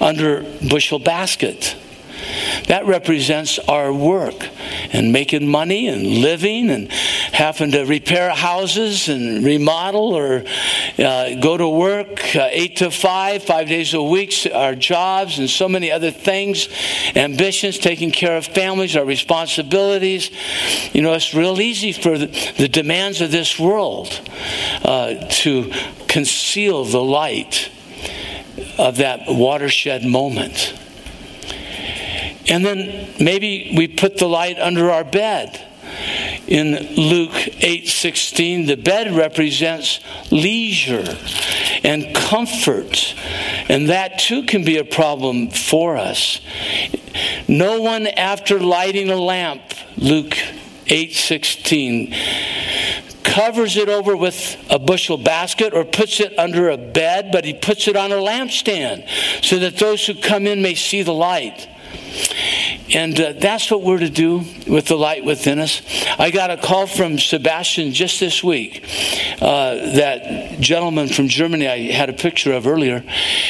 under 0.00 0.42
bushel 0.66 0.98
basket. 0.98 1.76
That 2.68 2.86
represents 2.86 3.58
our 3.60 3.92
work 3.92 4.46
and 4.92 5.10
making 5.10 5.48
money 5.48 5.88
and 5.88 6.06
living 6.06 6.68
and 6.68 6.92
having 7.32 7.72
to 7.72 7.84
repair 7.84 8.30
houses 8.30 9.08
and 9.08 9.42
remodel 9.42 10.14
or 10.14 10.44
uh, 10.98 11.34
go 11.40 11.56
to 11.56 11.68
work 11.68 12.36
uh, 12.36 12.48
eight 12.50 12.76
to 12.76 12.90
five, 12.90 13.42
five 13.42 13.68
days 13.68 13.94
a 13.94 14.02
week, 14.02 14.34
our 14.52 14.74
jobs 14.74 15.38
and 15.38 15.48
so 15.48 15.66
many 15.66 15.90
other 15.90 16.10
things, 16.10 16.68
ambitions, 17.16 17.78
taking 17.78 18.10
care 18.10 18.36
of 18.36 18.44
families, 18.44 18.96
our 18.96 19.04
responsibilities. 19.04 20.30
You 20.92 21.00
know, 21.00 21.14
it's 21.14 21.32
real 21.32 21.60
easy 21.60 21.92
for 21.92 22.18
the, 22.18 22.26
the 22.58 22.68
demands 22.68 23.22
of 23.22 23.30
this 23.30 23.58
world 23.58 24.20
uh, 24.84 25.14
to 25.14 25.72
conceal 26.06 26.84
the 26.84 27.02
light 27.02 27.70
of 28.76 28.98
that 28.98 29.22
watershed 29.26 30.04
moment. 30.04 30.74
And 32.48 32.64
then 32.64 33.14
maybe 33.20 33.74
we 33.76 33.88
put 33.88 34.18
the 34.18 34.28
light 34.28 34.58
under 34.58 34.90
our 34.90 35.04
bed. 35.04 35.64
In 36.46 36.72
Luke 36.96 37.34
8:16, 37.60 38.66
the 38.66 38.76
bed 38.76 39.14
represents 39.14 40.00
leisure 40.30 41.16
and 41.84 42.14
comfort. 42.14 43.14
And 43.68 43.88
that 43.90 44.18
too 44.18 44.44
can 44.44 44.64
be 44.64 44.78
a 44.78 44.84
problem 44.84 45.50
for 45.50 45.96
us. 45.96 46.40
No 47.46 47.82
one 47.82 48.06
after 48.06 48.60
lighting 48.60 49.10
a 49.10 49.16
lamp, 49.16 49.62
Luke 49.96 50.36
8:16 50.86 52.14
covers 53.24 53.76
it 53.76 53.88
over 53.88 54.16
with 54.16 54.56
a 54.70 54.78
bushel 54.78 55.18
basket 55.18 55.74
or 55.74 55.84
puts 55.84 56.18
it 56.18 56.36
under 56.38 56.70
a 56.70 56.76
bed, 56.78 57.30
but 57.30 57.44
he 57.44 57.52
puts 57.52 57.86
it 57.86 57.94
on 57.94 58.10
a 58.10 58.16
lampstand 58.16 59.06
so 59.42 59.58
that 59.58 59.76
those 59.76 60.06
who 60.06 60.14
come 60.14 60.46
in 60.46 60.62
may 60.62 60.74
see 60.74 61.02
the 61.02 61.12
light. 61.12 61.68
And 62.94 63.20
uh, 63.20 63.32
that's 63.32 63.70
what 63.70 63.82
we're 63.82 63.98
to 63.98 64.08
do 64.08 64.44
with 64.66 64.86
the 64.86 64.96
light 64.96 65.24
within 65.24 65.58
us. 65.58 65.82
I 66.18 66.30
got 66.30 66.50
a 66.50 66.56
call 66.56 66.86
from 66.86 67.18
Sebastian 67.18 67.92
just 67.92 68.18
this 68.18 68.42
week, 68.42 68.82
uh, 69.42 69.74
that 69.96 70.58
gentleman 70.60 71.08
from 71.08 71.28
Germany 71.28 71.68
I 71.68 71.92
had 71.92 72.08
a 72.08 72.14
picture 72.14 72.52
of 72.52 72.66
earlier. 72.66 73.04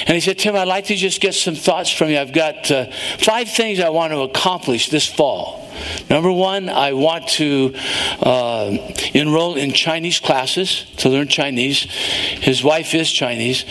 And 0.07 0.15
he 0.15 0.21
said, 0.21 0.39
Tim, 0.39 0.57
I'd 0.57 0.67
like 0.67 0.87
to 0.87 0.97
just 0.97 1.21
get 1.21 1.35
some 1.35 1.55
thoughts 1.55 1.91
from 1.91 2.11
you. 2.11 2.19
I've 2.19 2.33
got 2.33 2.71
uh, 2.71 2.87
five 3.19 3.49
things 3.49 3.79
I 3.79 3.91
want 3.91 4.13
to 4.13 4.21
accomplish 4.21 4.89
this 4.89 5.07
fall. 5.07 5.68
Number 6.11 6.33
one, 6.33 6.69
I 6.69 6.93
want 6.93 7.29
to 7.29 7.75
uh, 8.21 8.77
enroll 9.15 9.57
in 9.57 9.73
Chinese 9.73 10.21
classes 10.21 10.87
to 10.99 11.09
learn 11.09 11.29
Chinese. 11.29 11.83
His 11.83 12.65
wife 12.65 12.95
is 12.95 13.11
Chinese. 13.11 13.65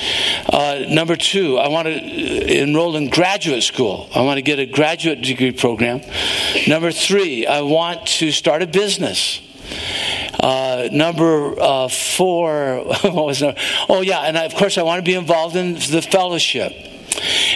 Uh, 0.52 0.86
number 0.89 1.15
two, 1.15 1.58
I 1.58 1.67
want 1.70 1.88
to 1.88 2.62
enroll 2.62 2.96
in 2.96 3.10
graduate 3.10 3.63
school. 3.63 4.10
I 4.13 4.22
want 4.22 4.38
to 4.38 4.41
get 4.41 4.60
a 4.60 4.65
graduate 4.65 5.22
degree 5.22 5.52
program. 5.52 6.02
Number 6.67 6.91
three, 6.91 7.46
I 7.46 7.62
want 7.62 8.08
to 8.20 8.32
start 8.32 8.62
a 8.62 8.67
business. 8.67 9.41
Uh, 10.39 10.88
number 10.91 11.60
uh, 11.60 11.88
four, 11.88 12.84
what 13.02 13.26
was 13.26 13.41
number? 13.41 13.60
Oh, 13.89 14.02
yeah, 14.02 14.22
and 14.22 14.38
I, 14.38 14.43
of 14.43 14.56
course, 14.56 14.78
I 14.78 14.84
want 14.84 15.04
to 15.04 15.10
be 15.10 15.15
involved 15.15 15.56
in 15.56 15.74
the 15.74 16.02
fellowship. 16.02 16.74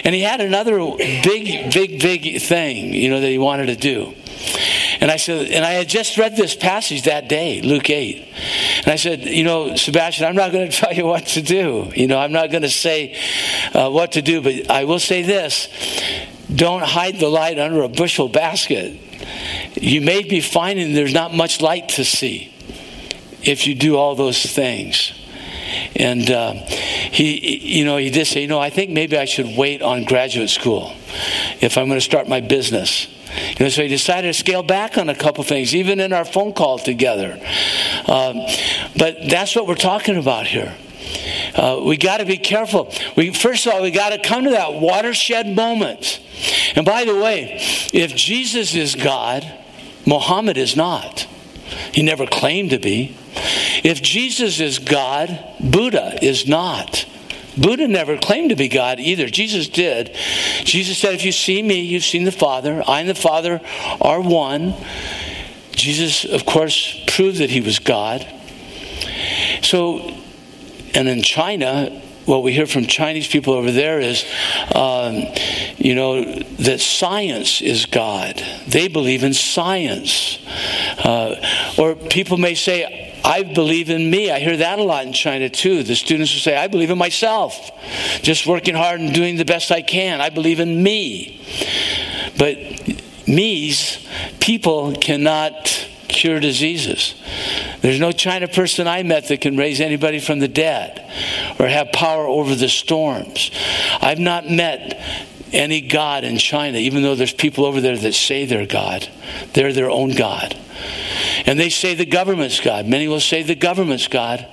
And 0.04 0.14
he 0.14 0.22
had 0.22 0.40
another 0.40 0.78
big, 0.96 1.72
big, 1.72 2.00
big 2.00 2.42
thing, 2.42 2.92
you 2.92 3.10
know, 3.10 3.20
that 3.20 3.28
he 3.28 3.38
wanted 3.38 3.66
to 3.66 3.76
do. 3.76 4.14
And 5.02 5.10
I 5.10 5.16
said, 5.16 5.48
and 5.48 5.64
I 5.64 5.72
had 5.72 5.88
just 5.88 6.16
read 6.16 6.36
this 6.36 6.54
passage 6.54 7.02
that 7.02 7.26
day, 7.28 7.60
Luke 7.60 7.90
8. 7.90 8.24
And 8.84 8.86
I 8.86 8.94
said, 8.94 9.24
you 9.24 9.42
know, 9.42 9.74
Sebastian, 9.74 10.26
I'm 10.26 10.36
not 10.36 10.52
going 10.52 10.70
to 10.70 10.76
tell 10.76 10.92
you 10.92 11.06
what 11.06 11.26
to 11.26 11.42
do. 11.42 11.90
You 11.96 12.06
know, 12.06 12.20
I'm 12.20 12.30
not 12.30 12.52
going 12.52 12.62
to 12.62 12.70
say 12.70 13.20
uh, 13.74 13.90
what 13.90 14.12
to 14.12 14.22
do, 14.22 14.40
but 14.40 14.70
I 14.70 14.84
will 14.84 15.00
say 15.00 15.22
this 15.22 15.68
don't 16.54 16.84
hide 16.84 17.16
the 17.16 17.28
light 17.28 17.58
under 17.58 17.82
a 17.82 17.88
bushel 17.88 18.28
basket. 18.28 18.96
You 19.74 20.02
may 20.02 20.22
be 20.22 20.40
finding 20.40 20.92
there's 20.92 21.12
not 21.12 21.34
much 21.34 21.60
light 21.60 21.88
to 21.90 22.04
see 22.04 22.54
if 23.42 23.66
you 23.66 23.74
do 23.74 23.96
all 23.96 24.14
those 24.14 24.40
things. 24.40 25.12
And 25.96 26.30
uh, 26.30 26.52
he, 26.52 27.78
you 27.78 27.84
know, 27.84 27.96
he 27.96 28.10
did 28.10 28.26
say, 28.26 28.42
you 28.42 28.48
know, 28.48 28.60
I 28.60 28.70
think 28.70 28.90
maybe 28.90 29.16
I 29.16 29.24
should 29.24 29.56
wait 29.56 29.82
on 29.82 30.04
graduate 30.04 30.50
school 30.50 30.92
if 31.60 31.76
I'm 31.76 31.86
going 31.86 31.98
to 31.98 32.04
start 32.04 32.28
my 32.28 32.40
business. 32.40 33.06
You 33.58 33.66
know, 33.66 33.68
so 33.68 33.82
he 33.82 33.88
decided 33.88 34.28
to 34.28 34.34
scale 34.34 34.62
back 34.62 34.98
on 34.98 35.08
a 35.08 35.14
couple 35.14 35.42
things, 35.44 35.74
even 35.74 36.00
in 36.00 36.12
our 36.12 36.24
phone 36.24 36.52
call 36.52 36.78
together. 36.78 37.40
Um, 38.06 38.40
but 38.96 39.16
that's 39.28 39.56
what 39.56 39.66
we're 39.66 39.74
talking 39.74 40.16
about 40.16 40.46
here. 40.46 40.74
Uh, 41.54 41.82
we 41.84 41.96
got 41.96 42.18
to 42.18 42.24
be 42.24 42.38
careful. 42.38 42.92
We, 43.16 43.32
first 43.32 43.66
of 43.66 43.74
all, 43.74 43.82
we 43.82 43.90
got 43.90 44.10
to 44.10 44.18
come 44.18 44.44
to 44.44 44.50
that 44.50 44.74
watershed 44.74 45.54
moment. 45.54 46.20
And 46.74 46.84
by 46.84 47.04
the 47.04 47.14
way, 47.14 47.58
if 47.92 48.14
Jesus 48.14 48.74
is 48.74 48.94
God, 48.94 49.50
Muhammad 50.06 50.56
is 50.56 50.76
not. 50.76 51.26
He 51.92 52.02
never 52.02 52.26
claimed 52.26 52.70
to 52.70 52.78
be. 52.78 53.16
If 53.82 54.02
Jesus 54.02 54.60
is 54.60 54.78
God, 54.78 55.38
Buddha 55.60 56.18
is 56.22 56.46
not. 56.46 57.06
Buddha 57.56 57.86
never 57.86 58.16
claimed 58.16 58.50
to 58.50 58.56
be 58.56 58.68
God 58.68 58.98
either. 58.98 59.26
Jesus 59.26 59.68
did. 59.68 60.16
Jesus 60.64 60.98
said, 60.98 61.14
If 61.14 61.24
you 61.24 61.32
see 61.32 61.62
me, 61.62 61.80
you've 61.80 62.04
seen 62.04 62.24
the 62.24 62.32
Father. 62.32 62.82
I 62.86 63.00
and 63.00 63.08
the 63.08 63.14
Father 63.14 63.60
are 64.00 64.20
one. 64.20 64.74
Jesus, 65.72 66.24
of 66.24 66.46
course, 66.46 67.02
proved 67.06 67.38
that 67.38 67.50
he 67.50 67.60
was 67.60 67.78
God. 67.78 68.26
So, 69.62 70.14
and 70.94 71.08
in 71.08 71.22
China, 71.22 72.01
what 72.26 72.42
we 72.42 72.52
hear 72.52 72.66
from 72.66 72.86
Chinese 72.86 73.26
people 73.26 73.54
over 73.54 73.70
there 73.70 74.00
is, 74.00 74.24
um, 74.74 75.24
you 75.76 75.94
know, 75.94 76.24
that 76.60 76.80
science 76.80 77.60
is 77.60 77.86
God. 77.86 78.42
They 78.68 78.88
believe 78.88 79.24
in 79.24 79.34
science. 79.34 80.38
Uh, 80.98 81.36
or 81.78 81.94
people 81.94 82.36
may 82.36 82.54
say, 82.54 83.20
I 83.24 83.42
believe 83.42 83.90
in 83.90 84.10
me. 84.10 84.30
I 84.30 84.40
hear 84.40 84.56
that 84.56 84.78
a 84.78 84.82
lot 84.82 85.06
in 85.06 85.12
China 85.12 85.48
too. 85.48 85.82
The 85.82 85.94
students 85.94 86.32
will 86.32 86.40
say, 86.40 86.56
I 86.56 86.66
believe 86.66 86.90
in 86.90 86.98
myself. 86.98 87.70
Just 88.22 88.46
working 88.46 88.74
hard 88.74 89.00
and 89.00 89.12
doing 89.12 89.36
the 89.36 89.44
best 89.44 89.70
I 89.70 89.82
can. 89.82 90.20
I 90.20 90.30
believe 90.30 90.60
in 90.60 90.82
me. 90.82 91.40
But 92.38 92.56
me's, 93.26 94.06
people 94.40 94.94
cannot 94.96 95.88
cure 96.12 96.40
diseases. 96.40 97.14
There's 97.80 98.00
no 98.00 98.12
China 98.12 98.46
person 98.46 98.86
I 98.86 99.02
met 99.02 99.28
that 99.28 99.40
can 99.40 99.56
raise 99.56 99.80
anybody 99.80 100.20
from 100.20 100.38
the 100.38 100.48
dead 100.48 101.00
or 101.58 101.66
have 101.66 101.92
power 101.92 102.26
over 102.26 102.54
the 102.54 102.68
storms. 102.68 103.50
I've 104.00 104.18
not 104.20 104.48
met 104.48 105.00
any 105.52 105.80
God 105.80 106.24
in 106.24 106.38
China, 106.38 106.78
even 106.78 107.02
though 107.02 107.14
there's 107.14 107.32
people 107.32 107.64
over 107.64 107.80
there 107.80 107.96
that 107.96 108.14
say 108.14 108.46
they're 108.46 108.66
God. 108.66 109.08
They're 109.52 109.72
their 109.72 109.90
own 109.90 110.14
God. 110.14 110.56
And 111.46 111.58
they 111.58 111.68
say 111.68 111.94
the 111.94 112.06
government's 112.06 112.60
God. 112.60 112.86
Many 112.86 113.08
will 113.08 113.20
say 113.20 113.42
the 113.42 113.54
government's 113.54 114.08
God. 114.08 114.46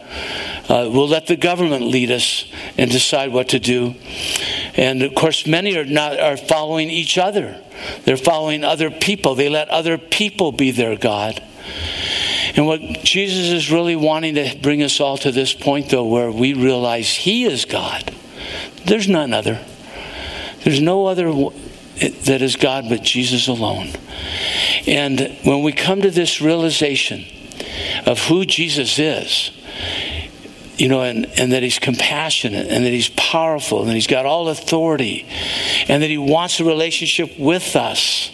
Uh, 0.67 0.89
we'll 0.91 1.08
let 1.08 1.28
the 1.28 1.36
government 1.36 1.86
lead 1.86 2.12
us 2.12 2.45
and 2.78 2.91
decide 2.91 3.32
what 3.32 3.50
to 3.50 3.60
do. 3.60 3.95
And 4.76 5.02
of 5.02 5.15
course, 5.15 5.48
many 5.48 5.76
are 5.78 5.86
not 5.86 6.19
are 6.19 6.38
following 6.38 6.89
each 6.89 7.17
other. 7.17 7.60
They're 8.06 8.17
following 8.17 8.63
other 8.63 8.91
people. 8.91 9.36
They 9.36 9.50
let 9.50 9.69
other 9.69 9.98
people 9.98 10.52
be 10.52 10.72
their 10.72 10.95
God. 10.95 11.41
And 12.56 12.66
what 12.66 12.82
Jesus 13.04 13.50
is 13.50 13.72
really 13.72 13.96
wanting 13.96 14.36
to 14.36 14.58
bring 14.62 14.82
us 14.84 15.00
all 15.00 15.18
to 15.20 15.32
this 15.32 15.54
point, 15.54 15.90
though, 15.90 16.06
where 16.06 16.32
we 16.32 16.54
realize 16.54 17.10
He 17.10 17.46
is 17.46 17.66
God. 17.66 18.14
There's 18.86 19.08
none 19.08 19.34
other. 19.34 19.64
There's 20.64 20.82
no 20.82 21.06
other 21.06 21.32
that 22.00 22.42
is 22.42 22.56
God 22.56 22.86
but 22.90 23.04
Jesus 23.04 23.48
alone. 23.48 23.90
And 24.88 25.38
when 25.44 25.64
we 25.64 25.72
come 25.74 26.02
to 26.02 26.12
this 26.12 26.42
realization 26.42 27.26
of 28.06 28.28
who 28.28 28.46
Jesus 28.46 28.98
is, 28.98 29.52
you 30.80 30.88
know, 30.88 31.02
and, 31.02 31.26
and 31.38 31.52
that 31.52 31.62
he's 31.62 31.78
compassionate 31.78 32.68
and 32.68 32.86
that 32.86 32.92
he's 32.92 33.10
powerful 33.10 33.82
and 33.82 33.89
that 33.89 33.96
he's 33.96 34.08
got 34.08 34.26
all 34.26 34.48
authority 34.48 35.28
and 35.89 36.02
that 36.02 36.10
he 36.10 36.18
wants 36.18 36.60
a 36.62 36.63
relationship 36.63 37.38
with 37.38 37.76
us 37.76 38.32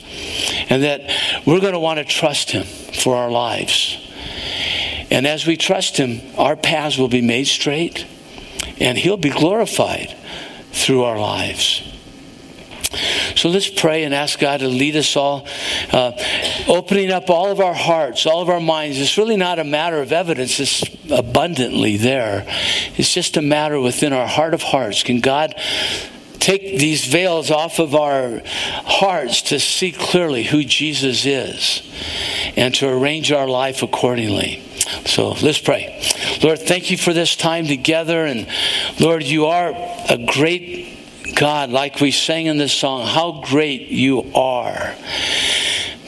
and 0.70 0.84
that 0.84 1.02
we're 1.46 1.60
going 1.60 1.74
to 1.74 1.80
want 1.80 1.98
to 1.98 2.06
trust 2.06 2.52
him 2.52 2.64
for 2.64 3.16
our 3.16 3.32
lives. 3.32 3.98
And 5.10 5.26
as 5.26 5.48
we 5.48 5.58
trust 5.58 5.98
him, 5.98 6.22
our 6.38 6.56
paths 6.56 6.98
will 7.00 7.08
be 7.08 7.22
made 7.22 7.48
straight 7.48 8.06
and 8.80 8.96
he'll 8.96 9.18
be 9.18 9.32
glorified 9.32 10.16
through 10.72 11.04
our 11.04 11.20
lives. 11.20 11.95
So 13.36 13.50
let's 13.50 13.70
pray 13.70 14.04
and 14.04 14.14
ask 14.14 14.40
God 14.40 14.62
to 14.62 14.68
lead 14.68 14.96
us 14.96 15.16
all, 15.16 15.48
uh, 15.92 16.12
opening 16.68 17.12
up 17.12 17.30
all 17.30 17.52
of 17.52 17.60
our 17.60 17.74
hearts, 17.74 18.26
all 18.26 18.42
of 18.42 18.50
our 18.50 18.62
minds. 18.62 19.00
It's 19.00 19.18
really 19.18 19.38
not 19.38 19.60
a 19.60 19.64
matter 19.64 20.02
of 20.02 20.12
evidence, 20.12 20.60
it's 20.60 20.84
abundantly 21.12 21.98
there. 21.98 22.46
It's 22.98 23.14
just 23.14 23.38
a 23.38 23.42
matter 23.42 23.80
within 23.80 24.14
our 24.14 24.28
heart 24.28 24.54
of 24.54 24.62
hearts. 24.62 25.04
Can 25.04 25.20
God 25.20 25.54
take 26.40 26.80
these 26.80 27.06
veils 27.06 27.52
off 27.52 27.80
of 27.80 27.96
our 27.96 28.42
hearts 28.46 29.42
to 29.42 29.60
see 29.60 29.92
clearly 29.92 30.44
who 30.44 30.64
Jesus 30.64 31.26
is 31.26 31.82
and 32.56 32.74
to 32.76 32.88
arrange 32.88 33.32
our 33.32 33.48
life 33.48 33.84
accordingly? 33.84 34.62
So 35.06 35.32
let's 35.42 35.60
pray. 35.60 36.02
Lord, 36.44 36.60
thank 36.60 36.92
you 36.92 36.98
for 36.98 37.14
this 37.14 37.36
time 37.36 37.66
together. 37.68 38.26
And 38.26 38.48
Lord, 39.00 39.24
you 39.24 39.48
are 39.48 39.74
a 40.10 40.18
great 40.18 40.96
God, 41.36 41.70
like 41.70 42.00
we 42.00 42.12
sang 42.12 42.46
in 42.46 42.58
this 42.58 42.74
song, 42.74 43.06
how 43.06 43.44
great 43.46 43.90
you 43.90 44.32
are. 44.34 44.96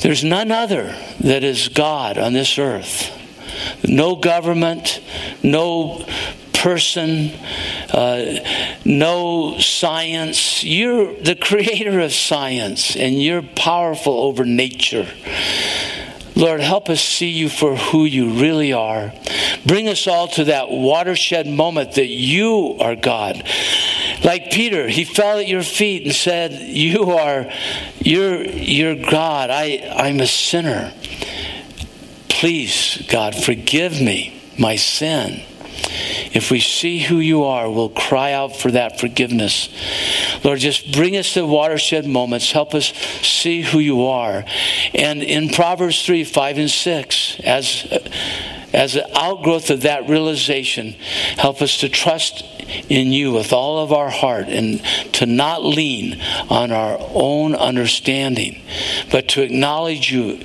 There's 0.02 0.24
none 0.24 0.52
other 0.52 0.96
that 1.20 1.44
is 1.44 1.68
God 1.68 2.18
on 2.18 2.34
this 2.34 2.58
earth. 2.58 3.14
No 3.84 4.16
government, 4.16 5.02
no 5.44 6.06
person, 6.54 7.32
uh, 7.92 8.40
no 8.86 9.60
science. 9.60 10.64
You're 10.64 11.14
the 11.16 11.36
creator 11.36 12.00
of 12.00 12.14
science, 12.14 12.96
and 12.96 13.22
you're 13.22 13.42
powerful 13.42 14.14
over 14.14 14.46
nature. 14.46 15.08
Lord, 16.36 16.62
help 16.62 16.90
us 16.90 17.02
see 17.02 17.30
you 17.30 17.50
for 17.50 17.76
who 17.76 18.06
you 18.06 18.40
really 18.40 18.72
are. 18.72 19.12
Bring 19.66 19.88
us 19.88 20.06
all 20.08 20.28
to 20.30 20.46
that 20.46 20.70
watershed 20.70 21.48
moment 21.48 21.94
that 21.94 22.08
you 22.08 22.78
are 22.80 22.96
God. 22.96 23.44
Like 24.24 24.52
Peter, 24.52 24.88
he 24.88 25.04
fell 25.04 25.40
at 25.40 25.48
your 25.48 25.64
feet 25.64 26.04
and 26.04 26.14
said, 26.14 26.52
You 26.52 27.12
are 27.12 27.52
you're 28.00 28.44
you're 28.44 28.96
God. 28.96 29.50
I, 29.50 29.92
I'm 29.96 30.20
a 30.20 30.28
sinner. 30.28 30.94
Please, 32.30 33.04
God, 33.10 33.36
forgive 33.36 34.02
me 34.02 34.42
my 34.58 34.76
sin. 34.76 35.42
If 36.34 36.52
we 36.52 36.60
see 36.60 37.00
who 37.00 37.20
you 37.20 37.46
are, 37.46 37.70
we'll 37.70 37.90
cry 37.90 38.34
out 38.34 38.56
for 38.56 38.72
that 38.72 39.00
forgiveness. 39.00 39.70
Lord, 40.44 40.60
just 40.60 40.92
bring 40.92 41.16
us 41.18 41.34
to 41.34 41.46
watershed 41.46 42.06
moments. 42.06 42.52
Help 42.52 42.74
us 42.74 42.94
see 43.22 43.62
who 43.62 43.80
you 43.80 44.06
are. 44.06 44.44
And 44.94 45.24
in 45.24 45.50
Proverbs 45.50 46.06
3 46.06 46.24
5 46.24 46.58
and 46.58 46.70
6, 46.70 47.40
as 47.44 47.88
as 48.78 48.96
an 48.96 49.06
outgrowth 49.16 49.72
of 49.72 49.82
that 49.82 50.08
realization, 50.08 50.92
help 51.38 51.64
us 51.64 51.80
to 51.80 51.90
trust 51.90 52.44
in 52.90 53.12
you 53.12 53.32
with 53.32 53.52
all 53.52 53.80
of 53.84 53.92
our 53.92 54.12
heart 54.12 54.48
and 54.50 54.80
to 55.14 55.26
not 55.26 55.64
lean 55.64 56.22
on 56.48 56.72
our 56.72 56.96
own 57.00 57.56
understanding, 57.56 58.62
but 59.10 59.28
to 59.30 59.42
acknowledge 59.42 60.12
you 60.12 60.40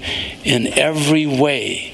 in 0.44 0.66
every 0.78 1.26
way, 1.26 1.92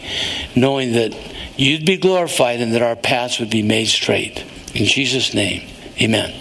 knowing 0.54 0.92
that 0.92 1.12
you'd 1.56 1.84
be 1.84 1.96
glorified 1.96 2.60
and 2.60 2.72
that 2.72 2.82
our 2.82 2.94
paths 2.94 3.40
would 3.40 3.50
be 3.50 3.62
made 3.62 3.88
straight. 3.88 4.44
In 4.76 4.84
Jesus' 4.84 5.34
name, 5.34 5.68
amen. 6.00 6.40